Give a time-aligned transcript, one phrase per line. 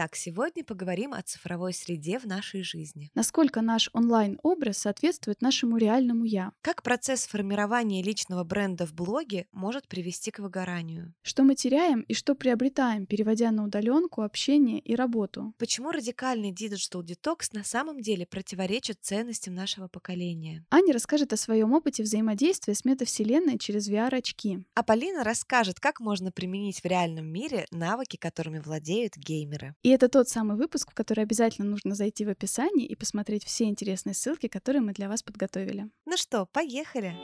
[0.00, 3.10] Итак, сегодня поговорим о цифровой среде в нашей жизни.
[3.14, 6.52] Насколько наш онлайн-образ соответствует нашему реальному «я».
[6.62, 11.12] Как процесс формирования личного бренда в блоге может привести к выгоранию.
[11.20, 15.52] Что мы теряем и что приобретаем, переводя на удаленку, общение и работу.
[15.58, 20.64] Почему радикальный digital detox на самом деле противоречит ценностям нашего поколения.
[20.70, 24.64] Аня расскажет о своем опыте взаимодействия с метавселенной через VR-очки.
[24.74, 29.74] А Полина расскажет, как можно применить в реальном мире навыки, которыми владеют геймеры.
[29.89, 33.64] И это тот самый выпуск, в который обязательно нужно зайти в описание и посмотреть все
[33.64, 35.90] интересные ссылки, которые мы для вас подготовили.
[36.06, 37.14] Ну что, поехали!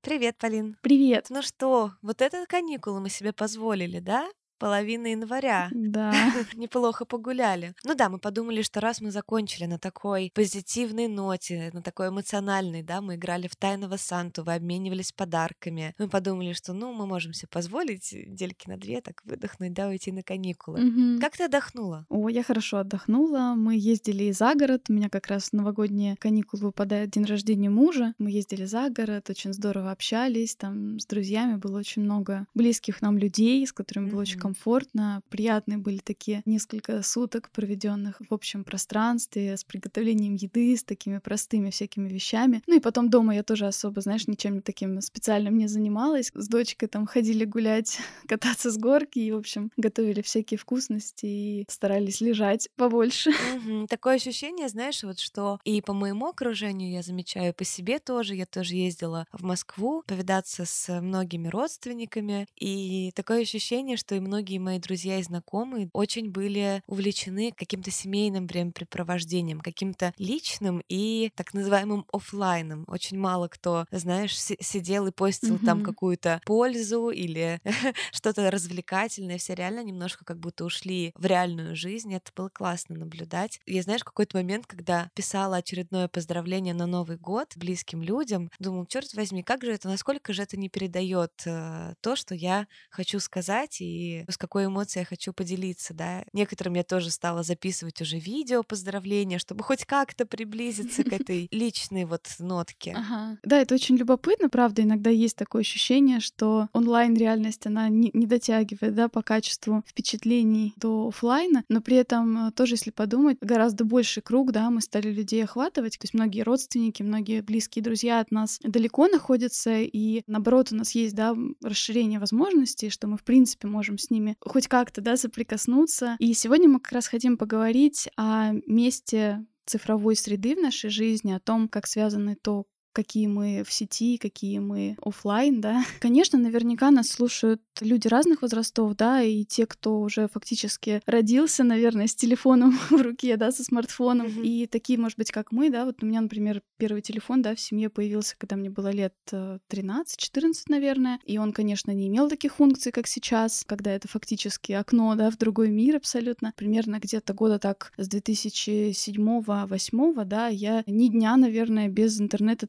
[0.00, 0.76] Привет, Полин.
[0.80, 1.26] Привет.
[1.28, 4.30] Ну что, вот это каникулы мы себе позволили, да?
[4.58, 5.68] Половины января.
[5.72, 6.12] Да.
[6.54, 7.74] Неплохо погуляли.
[7.84, 12.82] Ну да, мы подумали, что раз мы закончили на такой позитивной ноте, на такой эмоциональной,
[12.82, 15.94] да, мы играли в Тайного Санту, вы обменивались подарками.
[15.98, 20.12] Мы подумали, что, ну, мы можем себе позволить дельки на две так выдохнуть, да, уйти
[20.12, 20.80] на каникулы.
[20.80, 21.20] Мгм.
[21.20, 22.06] Как ты отдохнула?
[22.08, 23.54] О, я хорошо отдохнула.
[23.56, 24.86] Мы ездили за город.
[24.88, 28.14] У меня как раз новогодние каникулы выпадает день рождения мужа.
[28.18, 30.56] Мы ездили за город, очень здорово общались.
[30.56, 34.38] Там с друзьями было очень много близких нам людей, с которыми было очень.
[34.48, 35.20] Комфортно.
[35.28, 41.68] Приятные были такие несколько суток, проведенных в общем пространстве, с приготовлением еды, с такими простыми
[41.68, 42.62] всякими вещами.
[42.66, 46.30] Ну и потом дома я тоже особо, знаешь, ничем таким специальным не занималась.
[46.34, 51.66] С дочкой там ходили гулять, кататься с горки и, в общем, готовили всякие вкусности и
[51.68, 53.32] старались лежать побольше.
[53.90, 58.34] Такое ощущение, знаешь, вот что и по моему окружению я замечаю, по себе тоже.
[58.34, 64.37] Я тоже ездила в Москву повидаться с многими родственниками, и такое ощущение, что и многие
[64.58, 72.04] мои друзья и знакомые очень были увлечены каким-то семейным времяпрепровождением, каким-то личным и так называемым
[72.12, 72.84] оффлайном.
[72.86, 75.82] Очень мало кто, знаешь, си- сидел и постил там Мгм.
[75.82, 77.60] какую-то пользу или
[78.12, 79.38] что-то развлекательное.
[79.38, 82.14] Все реально немножко как будто ушли в реальную жизнь.
[82.14, 83.60] Это было классно наблюдать.
[83.66, 89.12] Я, знаешь, какой-то момент, когда писала очередное поздравление на Новый год близким людям, думал, черт
[89.14, 93.80] возьми, как же это, насколько же это не передает э, то, что я хочу сказать
[93.80, 96.24] и с какой эмоцией я хочу поделиться, да.
[96.32, 102.04] Некоторым я тоже стала записывать уже видео поздравления, чтобы хоть как-то приблизиться к этой личной
[102.04, 102.94] вот нотке.
[102.96, 103.38] Ага.
[103.42, 104.82] Да, это очень любопытно, правда.
[104.82, 111.08] Иногда есть такое ощущение, что онлайн-реальность, она не, не дотягивает, да, по качеству впечатлений до
[111.08, 115.44] оффлайна, но при этом э, тоже, если подумать, гораздо больший круг, да, мы стали людей
[115.44, 120.76] охватывать, то есть многие родственники, многие близкие друзья от нас далеко находятся, и наоборот у
[120.76, 125.16] нас есть, да, расширение возможностей, что мы, в принципе, можем с ними хоть как-то, да,
[125.16, 126.16] соприкоснуться.
[126.18, 131.40] И сегодня мы как раз хотим поговорить о месте цифровой среды в нашей жизни, о
[131.40, 135.82] том, как связаны то, какие мы в сети, какие мы оффлайн, да.
[136.00, 142.06] Конечно, наверняка нас слушают люди разных возрастов, да, и те, кто уже фактически родился, наверное,
[142.06, 144.42] с телефоном в руке, да, со смартфоном, Мгм.
[144.42, 147.60] и такие, может быть, как мы, да, вот у меня, например, первый телефон, да, в
[147.60, 152.56] семье появился, когда мне было лет э, 13-14, наверное, и он, конечно, не имел таких
[152.56, 156.52] функций, как сейчас, когда это фактически окно, да, в другой мир абсолютно.
[156.56, 162.20] Примерно где-то года так с 2007-2008, да, я ни дня, наверное, без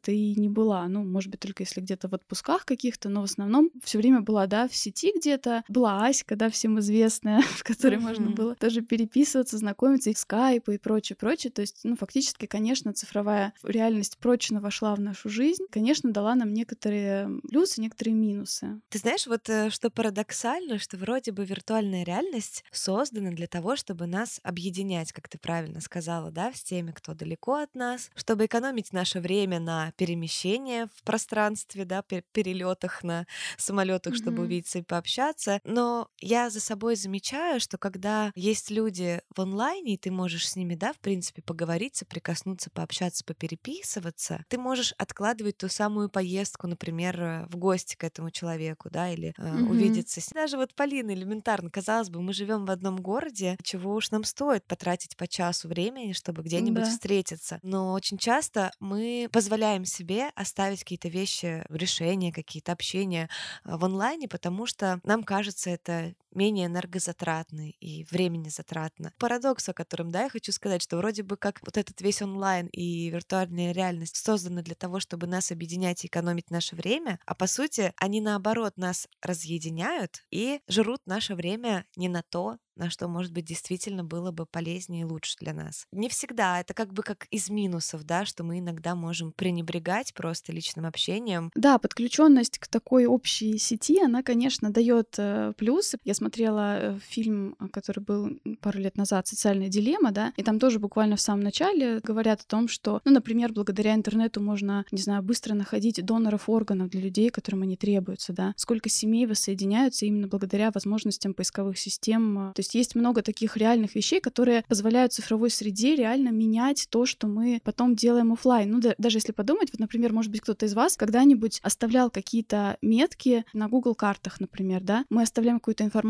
[0.09, 0.88] интернета-то и не была.
[0.88, 4.47] Ну, может быть, только если где-то в отпусках каких-то, но в основном все время была,
[4.47, 5.64] да, в сети где-то.
[5.70, 8.36] Была Аська, да, всем известная, в которой можно Мгм.
[8.36, 11.52] было тоже переписываться, знакомиться, и скайп, и прочее, прочее.
[11.52, 15.64] То есть, ну, фактически, конечно, цифровая реальность прочно вошла в нашу жизнь.
[15.72, 18.81] Конечно, дала нам некоторые плюсы, некоторые минусы.
[18.90, 24.08] Ты знаешь, вот э, что парадоксально, что вроде бы виртуальная реальность создана для того, чтобы
[24.08, 28.94] нас объединять, как ты правильно сказала, да, с теми, кто далеко от нас, чтобы экономить
[28.94, 33.25] наше время на перемещение в пространстве, да, пе- перелетах на
[33.57, 34.44] самолетах, чтобы Мгм.
[34.44, 35.60] увидеться и пообщаться.
[35.66, 40.56] Но я за собой замечаю, что когда есть люди в онлайне, и ты можешь с
[40.56, 47.22] ними, да, в принципе, поговорить, соприкоснуться, пообщаться, попереписываться, ты можешь откладывать ту самую поездку, например,
[47.22, 49.66] э, в гости к этому человеку, да, или э, Мгм.
[49.66, 50.22] увидеться.
[50.34, 54.66] Даже вот Полина элементарно, казалось бы, мы живем в одном городе, чего уж нам стоит
[54.68, 56.88] потратить по часу времени, чтобы где-нибудь Да.
[56.88, 57.60] встретиться.
[57.63, 63.30] Но очень часто мы позволяем себе оставить какие-то вещи, решения, какие-то общения
[63.65, 69.14] э, в онлайне, потому что нам кажется это менее энергозатратны и времени затратно.
[69.18, 72.68] Парадокс, о котором, да, я хочу сказать, что вроде бы как вот этот весь онлайн
[72.68, 77.48] и виртуальная реальность созданы для того, чтобы нас объединять и экономить наше время, а по
[77.48, 83.34] сути они наоборот нас разъединяют и жрут наше время не на то, на что, может
[83.34, 85.86] быть, действительно было бы полезнее и лучше для нас.
[85.92, 90.54] Не всегда, это как бы как из минусов, да, что мы иногда можем пренебрегать просто
[90.54, 91.52] личным общением.
[91.56, 96.00] Да, подключенность к такой общей сети, она, конечно, дает э, плюсы.
[96.06, 100.60] Я смотрела э, фильм, э, который был пару лет назад, «Социальная дилемма», да, и там
[100.60, 105.01] тоже буквально в самом начале говорят о том, что, ну, например, благодаря интернету можно, не
[105.01, 108.54] знаю, быстро находить доноров органов для людей, которым они требуются, да.
[108.57, 112.51] Сколько семей воссоединяются именно благодаря возможностям поисковых систем.
[112.56, 117.06] То есть есть есть много таких реальных вещей, которые позволяют цифровой среде реально менять то,
[117.06, 118.71] что мы потом делаем офлайн.
[118.71, 122.77] Ну, да, даже если подумать, вот, например, может быть, кто-то из вас когда-нибудь оставлял какие-то
[122.81, 125.06] метки на Google картах, например, да?
[125.10, 126.08] Мы оставляем какую-то информацию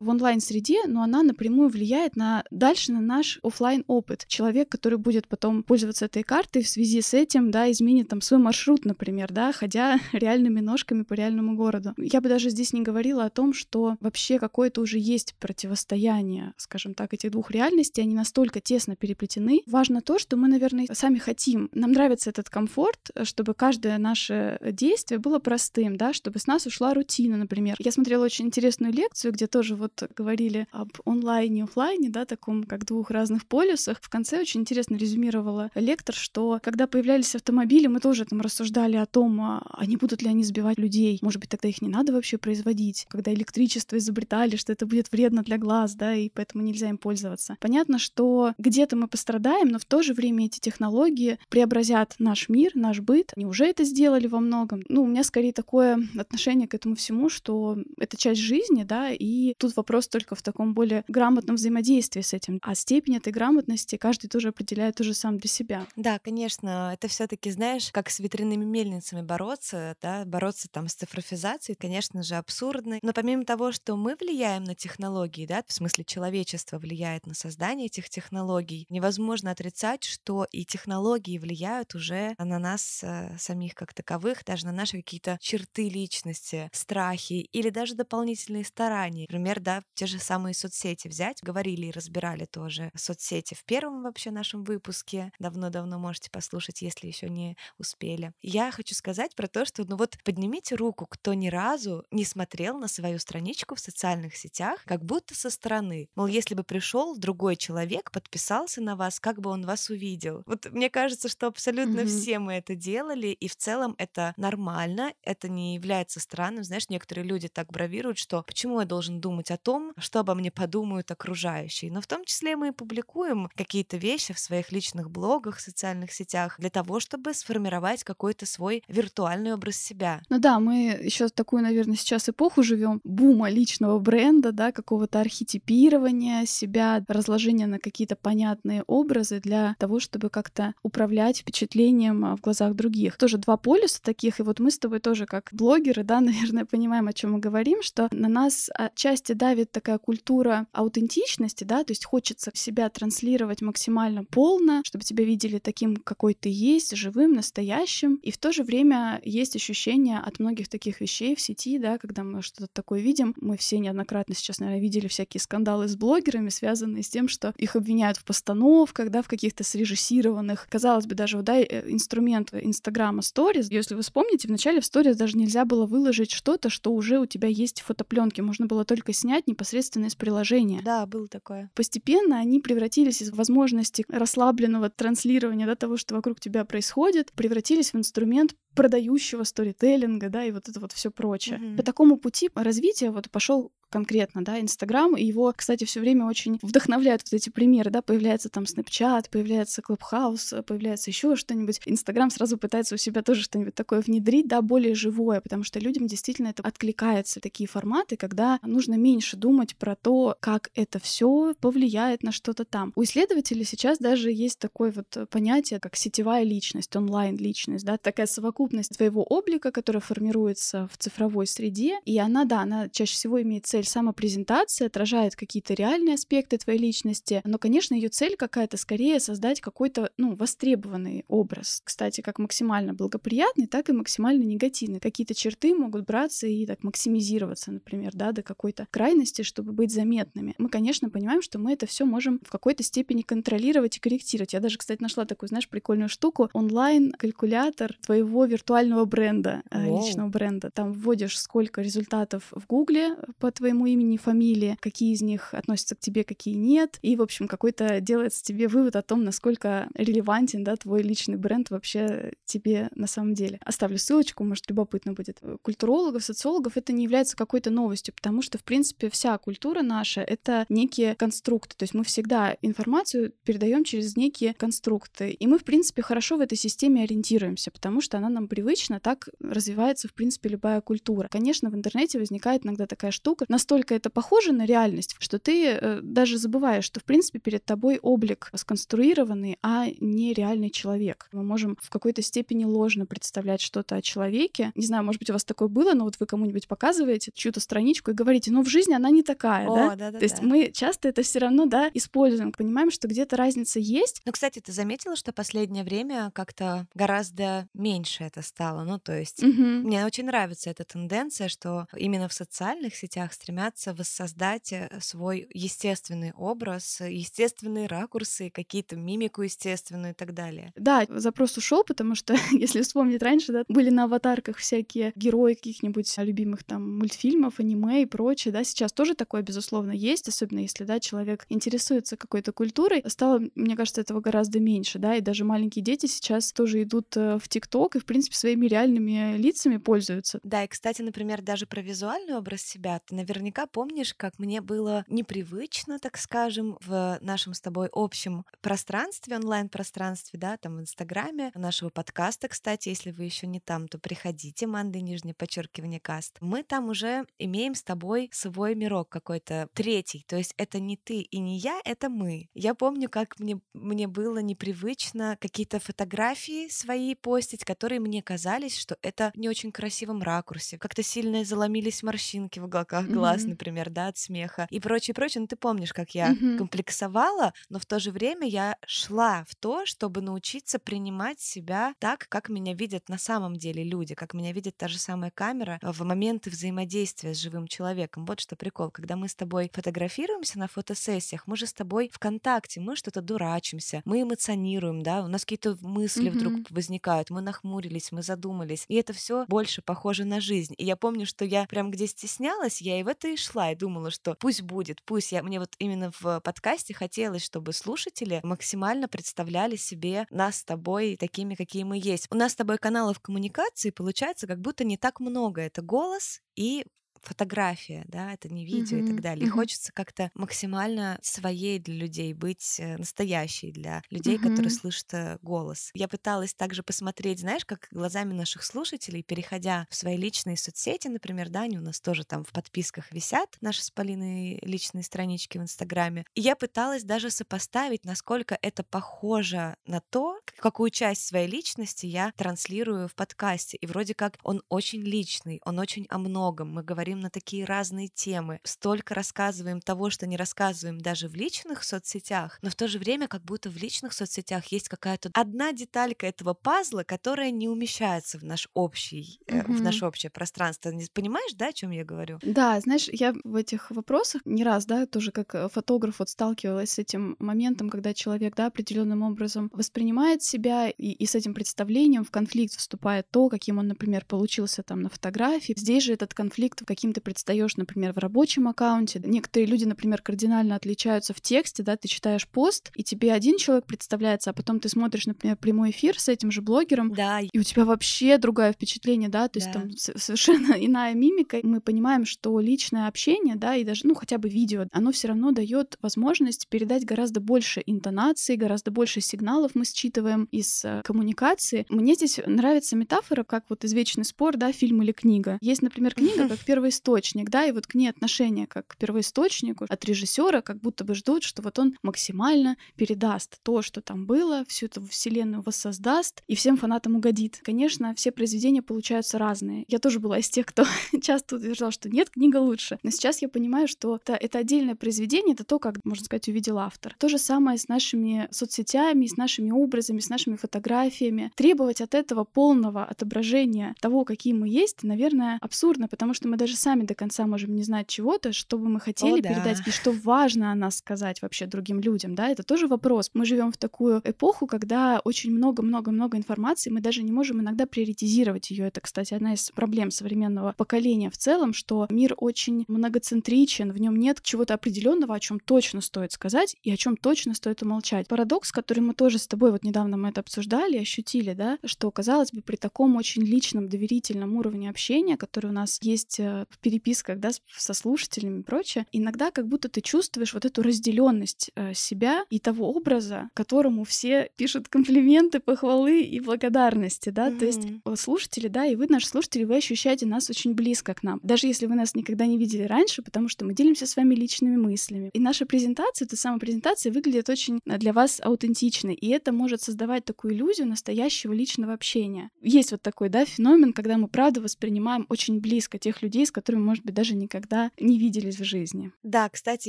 [0.00, 4.24] в онлайн-среде, но она напрямую влияет на дальше на наш офлайн опыт.
[4.26, 8.40] Человек, который будет потом пользоваться этой картой в связи с этим, да, изменит там свой
[8.40, 11.94] маршрут, например, да, ходя реальными ножками по реальному городу.
[11.96, 16.94] Я бы даже здесь не говорила о том, что вообще какое-то уже есть противостояние, скажем
[16.94, 19.62] так, этих двух реальностей, они настолько тесно переплетены.
[19.66, 21.70] Важно то, что мы, наверное, сами хотим.
[21.72, 26.94] Нам нравится этот комфорт, чтобы каждое наше действие было простым, да, чтобы с нас ушла
[26.94, 27.76] рутина, например.
[27.78, 32.64] Я смотрела очень интересную лекцию, где тоже вот говорили об онлайне и офлайне, да, таком
[32.64, 33.98] как двух разных полюсах.
[34.00, 39.06] В конце очень интересно резюмировала лектор, что когда появлялись автомобили, мы тоже там рассуждали о
[39.06, 41.18] том, а, а не будут ли они сбивать людей.
[41.22, 43.06] Может быть, тогда их не надо вообще производить.
[43.08, 47.56] Когда электричество изобретали, что это будет вредно для глаз, да, и поэтому нельзя им пользоваться.
[47.60, 52.72] Понятно, что где-то мы пострадаем, но в то же время эти технологии преобразят наш мир,
[52.74, 53.32] наш быт.
[53.36, 54.82] Они уже это сделали во многом.
[54.88, 59.54] Ну, у меня скорее такое отношение к этому всему, что это часть жизни, да, и
[59.58, 62.58] тут вопрос только в таком более грамотном взаимодействии с этим.
[62.62, 65.86] А степень этой грамотности каждый тоже определяет уже сам для себя.
[65.94, 70.94] Да, конечно, это все таки знаешь, как с ветряными мельницами бороться, да, бороться там с
[70.94, 72.98] цифровизацией, конечно же, абсурдно.
[73.02, 77.86] Но помимо того, что мы влияем на технологии, да, в смысле человечество влияет на создание
[77.86, 84.44] этих технологий, невозможно отрицать, что и технологии влияют уже на нас э, самих как таковых,
[84.46, 89.09] даже на наши какие-то черты личности, страхи или даже дополнительные старания.
[89.10, 94.30] Например, да, те же самые соцсети взять, говорили и разбирали тоже соцсети в первом вообще
[94.30, 95.32] нашем выпуске.
[95.38, 98.32] Давно-давно можете послушать, если еще не успели.
[98.42, 102.78] Я хочу сказать про то, что ну вот поднимите руку, кто ни разу не смотрел
[102.78, 106.08] на свою страничку в социальных сетях, как будто со стороны.
[106.14, 110.42] Мол, если бы пришел другой человек, подписался на вас, как бы он вас увидел.
[110.46, 112.06] Вот мне кажется, что абсолютно mm-hmm.
[112.06, 116.64] все мы это делали, и в целом это нормально, это не является странным.
[116.64, 120.50] Знаешь, некоторые люди так бравируют, что почему я должен думать о том, что обо мне
[120.50, 121.90] подумают окружающие.
[121.90, 126.56] Но в том числе мы и публикуем какие-то вещи в своих личных блогах, социальных сетях
[126.58, 130.22] для того, чтобы сформировать какой-то свой виртуальный образ себя.
[130.28, 135.40] Ну да, мы еще такую, наверное, сейчас эпоху живем бума личного бренда, да, какого-то архитектора
[135.40, 142.40] архетипирование себя, разложение на какие-то понятные образы для того, чтобы как-то управлять впечатлением а, в
[142.40, 143.16] глазах других.
[143.16, 147.08] Тоже два полюса таких, и вот мы с тобой тоже как блогеры, да, наверное, понимаем,
[147.08, 152.04] о чем мы говорим, что на нас отчасти давит такая культура аутентичности, да, то есть
[152.04, 158.30] хочется себя транслировать максимально полно, чтобы тебя видели таким, какой ты есть, живым, настоящим, и
[158.30, 162.42] в то же время есть ощущение от многих таких вещей в сети, да, когда мы
[162.42, 167.08] что-то такое видим, мы все неоднократно сейчас, наверное, видели всякие скандалы с блогерами, связанные с
[167.08, 171.90] тем, что их обвиняют в постановках, да, в каких-то срежиссированных, казалось бы, даже, да, э,
[171.90, 173.68] инструмент Инстаграма Stories.
[173.70, 177.26] Если вы вспомните, в начале в Stories даже нельзя было выложить что-то, что уже у
[177.26, 178.42] тебя есть в фотопленке.
[178.42, 180.80] Можно было только снять непосредственно из приложения.
[180.82, 181.70] Да, было такое.
[181.74, 187.96] Постепенно они превратились из возможности расслабленного транслирования да, того, что вокруг тебя происходит, превратились в
[187.96, 191.58] инструмент продающего сторителлинга, да, и вот это вот все прочее.
[191.58, 191.76] Mm-hmm.
[191.76, 196.58] По такому пути развития вот пошел конкретно, да, Инстаграм, и его, кстати, все время очень
[196.62, 201.80] вдохновляют вот эти примеры, да, появляется там Snapchat, появляется Clubhouse, появляется еще что-нибудь.
[201.86, 206.06] Инстаграм сразу пытается у себя тоже что-нибудь такое внедрить, да, более живое, потому что людям
[206.06, 212.22] действительно это откликается, такие форматы, когда нужно меньше думать про то, как это все повлияет
[212.22, 212.92] на что-то там.
[212.96, 218.96] У исследователей сейчас даже есть такое вот понятие, как сетевая личность, онлайн-личность, да, такая совокупность
[218.96, 223.79] твоего облика, которая формируется в цифровой среде, и она, да, она чаще всего имеет цель
[223.80, 229.60] цель самопрезентации, отражает какие-то реальные аспекты твоей личности, но, конечно, ее цель какая-то скорее создать
[229.60, 231.80] какой-то, ну, востребованный образ.
[231.84, 235.00] Кстати, как максимально благоприятный, так и максимально негативный.
[235.00, 240.54] Какие-то черты могут браться и так максимизироваться, например, да, до какой-то крайности, чтобы быть заметными.
[240.58, 244.52] Мы, конечно, понимаем, что мы это все можем в какой-то степени контролировать и корректировать.
[244.52, 246.50] Я даже, кстати, нашла такую, знаешь, прикольную штуку.
[246.52, 250.00] Онлайн-калькулятор твоего виртуального бренда, Wow.
[250.00, 250.70] Э, личного бренда.
[250.70, 255.94] Там вводишь, сколько результатов в Гугле по твоему имени и фамилии, какие из них относятся
[255.94, 256.98] к тебе, какие нет.
[257.02, 261.70] И, в общем, какой-то делается тебе вывод о том, насколько релевантен, да, твой личный бренд
[261.70, 263.60] вообще тебе на самом деле.
[263.64, 265.40] Оставлю ссылочку, может, любопытно будет.
[265.62, 270.66] Культурологов, социологов это не является какой-то новостью, потому что, в принципе, вся культура наша— это
[270.68, 271.76] некие конструкты.
[271.76, 275.30] То есть мы всегда информацию передаем через некие конструкты.
[275.30, 279.28] И мы, в принципе, хорошо в этой системе ориентируемся, потому что она нам привычна, так
[279.40, 281.28] развивается, в принципе, любая культура.
[281.30, 286.00] Конечно, в интернете возникает иногда такая штука, настолько это похоже на реальность, что ты э,
[286.02, 291.28] даже забываешь, что, в принципе, перед тобой облик сконструированный, а не реальный человек.
[291.32, 294.72] Мы можем в какой-то степени ложно представлять что-то о человеке.
[294.74, 298.10] Не знаю, может быть, у вас такое было, но вот вы кому-нибудь показываете чью-то страничку
[298.10, 299.96] и говорите, ну, в жизни она не такая, О, да?
[299.96, 303.78] да, да То есть мы часто это все равно, да, используем, понимаем, что где-то разница
[303.78, 304.22] есть.
[304.24, 308.84] Ну, кстати, ты заметила, что последнее время как-то гораздо меньше это стало?
[308.84, 309.50] Ну, то есть угу.
[309.50, 316.32] мне очень нравится эта тенденция, что именно в социальных сетях стремятся воссоздать э, свой естественный
[316.36, 320.72] образ, естественные ракурсы, какие-то мимику естественную и так далее.
[320.76, 326.16] Да, запрос ушел, потому что, если вспомнить раньше, да, были на аватарках всякие герои каких-нибудь
[326.18, 331.00] любимых там мультфильмов, аниме и прочее, да, сейчас тоже такое, безусловно, есть, особенно если, да,
[331.00, 333.02] человек интересуется какой-то культурой.
[333.08, 337.40] Стало, мне кажется, этого гораздо меньше, да, и даже маленькие дети сейчас тоже идут э,
[337.42, 340.38] в ТикТок и, в принципе, своими реальными лицами пользуются.
[340.44, 345.04] Да, и, кстати, например, даже про визуальный образ себя, ты наверняка помнишь, как мне было
[345.08, 351.88] непривычно, так скажем, в нашем с тобой общем пространстве, онлайн-пространстве, да, там в Инстаграме, нашего
[351.88, 356.36] подкаста, кстати, если вы еще не там, то приходите, Манды, нижнее подчеркивание каст.
[356.40, 361.20] Мы там уже имеем с тобой свой мирок какой-то третий, то есть это не ты
[361.20, 362.48] и не я, это мы.
[362.52, 368.98] Я помню, как мне, мне было непривычно какие-то фотографии свои постить, которые мне казались, что
[369.00, 373.48] это не очень красивом ракурсе, как-то сильно заломились морщинки в уголках глаз, mm-hmm.
[373.48, 375.42] например, да, от смеха и прочее, прочее.
[375.42, 379.86] Ну, ты помнишь, как я комплексовала, но в то же время я шла в то,
[379.86, 384.76] чтобы научиться принимать себя так, как меня видят на самом деле люди, как меня видит
[384.76, 388.24] та же самая камера в моменты взаимодействия с живым человеком.
[388.26, 388.90] Вот что прикол.
[388.90, 393.22] Когда мы с тобой фотографируемся на фотосессиях, мы же с тобой в контакте, мы что-то
[393.22, 396.30] дурачимся, мы эмоционируем, да, у нас какие-то мысли mm-hmm.
[396.30, 398.84] вдруг возникают, мы нахмурились, мы задумались.
[398.88, 400.74] И это все больше похоже на жизнь.
[400.78, 403.76] И я помню, что я прям где стеснялась, я и в это и шла, и
[403.76, 405.42] думала, что пусть будет, пусть я...
[405.42, 411.54] Мне вот именно в подкасте хотелось, чтобы слушатели максимально представляли себе нас с тобой такими,
[411.54, 412.26] какие мы есть.
[412.30, 415.60] У нас с тобой каналов коммуникации получается как будто не так много.
[415.60, 416.84] Это голос и
[417.22, 419.04] фотография, да, это не видео mm-hmm.
[419.04, 419.44] и так далее.
[419.44, 419.48] Mm-hmm.
[419.48, 424.48] И хочется как-то максимально своей для людей быть, э, настоящей для людей, mm-hmm.
[424.48, 425.90] которые слышат э, голос.
[425.94, 431.48] Я пыталась также посмотреть, знаешь, как глазами наших слушателей, переходя в свои личные соцсети, например,
[431.48, 435.62] да, они у нас тоже там в подписках висят, наши с Полиной личные странички в
[435.62, 436.24] Инстаграме.
[436.34, 442.32] И я пыталась даже сопоставить, насколько это похоже на то, какую часть своей личности я
[442.36, 443.76] транслирую в подкасте.
[443.76, 446.72] И вроде как он очень личный, он очень о многом.
[446.72, 451.34] Мы говорим говорим на такие разные темы, столько рассказываем того, что не рассказываем даже в
[451.34, 455.72] личных соцсетях, но в то же время как будто в личных соцсетях есть какая-то одна
[455.72, 460.92] деталька этого пазла, которая не умещается в наш общий, э, в наше общее пространство.
[461.12, 462.38] Понимаешь, да, о чем я говорю?
[462.42, 466.92] Да, знаешь, я в этих вопросах не раз, да, тоже как э, фотограф вот сталкивалась
[466.92, 472.24] с этим моментом, когда человек, да, определенным образом воспринимает себя и, и с этим представлением
[472.24, 475.74] в конфликт вступает то, каким он, например, получился там на фотографии.
[475.76, 479.22] Здесь же этот конфликт каким каким ты предстаешь, например, в рабочем аккаунте.
[479.24, 483.86] Некоторые люди, например, кардинально отличаются в тексте, да, ты читаешь пост, и тебе один человек
[483.86, 487.40] представляется, а потом ты смотришь, например, прямой эфир с этим же блогером, да.
[487.40, 489.80] и у тебя вообще другое впечатление, да, то есть да.
[489.80, 491.60] там совершенно иная мимика.
[491.62, 495.52] Мы понимаем, что личное общение, да, и даже, ну, хотя бы видео, оно все равно
[495.52, 501.86] дает возможность передать гораздо больше интонации, гораздо больше сигналов мы считываем из э, коммуникации.
[501.88, 505.56] Мне здесь нравится метафора, как вот извечный спор, да, фильм или книга.
[505.62, 509.86] Есть, например, книга, как первый первоисточник, да, и вот к ней отношение как к первоисточнику
[509.88, 514.64] от режиссера, как будто бы ждут, что вот он максимально передаст то, что там было,
[514.66, 517.60] всю эту вселенную воссоздаст и всем фанатам угодит.
[517.62, 519.84] Конечно, все произведения получаются разные.
[519.88, 520.84] Я тоже была из тех, кто
[521.22, 522.98] часто утверждал, что нет, книга лучше.
[523.02, 526.78] Но сейчас я понимаю, что это, это отдельное произведение, это то, как, можно сказать, увидел
[526.78, 527.14] автор.
[527.18, 531.52] То же самое с нашими соцсетями, с нашими образами, с нашими фотографиями.
[531.54, 536.76] Требовать от этого полного отображения того, какие мы есть, наверное, абсурдно, потому что мы даже
[536.80, 539.48] сами до конца можем не знать чего-то, что бы мы хотели О, да.
[539.50, 543.30] передать, и что важно о нас сказать вообще другим людям, да, это тоже вопрос.
[543.34, 548.70] Мы живем в такую эпоху, когда очень много-много-много информации, мы даже не можем иногда приоритизировать
[548.70, 548.86] ее.
[548.86, 554.16] Это, кстати, одна из проблем современного поколения в целом, что мир очень многоцентричен, в нем
[554.16, 558.28] нет чего-то определенного, о чем точно стоит сказать и о чем точно стоит умолчать.
[558.28, 562.52] Парадокс, который мы тоже с тобой вот недавно мы это обсуждали, ощутили, да, что, казалось
[562.52, 567.38] бы, при таком очень личном, доверительном уровне общения, который у нас есть э, в переписках,
[567.38, 572.44] да, со слушателями и прочее, иногда как будто ты чувствуешь вот эту разделенность э, себя
[572.50, 577.58] и того образа, которому все пишут комплименты, похвалы и благодарности, да, mm-hmm.
[577.58, 581.40] то есть слушатели, да, и вы, наши слушатели, вы ощущаете нас очень близко к нам,
[581.42, 584.76] даже если вы нас никогда не видели раньше, потому что мы делимся с вами личными
[584.76, 585.30] мыслями.
[585.32, 590.24] И наша презентация, эта самая презентация выглядит очень для вас аутентичной, и это может создавать
[590.24, 592.50] такую иллюзию настоящего личного общения.
[592.60, 596.82] Есть вот такой, да, феномен, когда мы правда воспринимаем очень близко тех людей, с которыми,
[596.82, 599.12] может быть, даже никогда не виделись в жизни.
[599.22, 599.88] Да, кстати,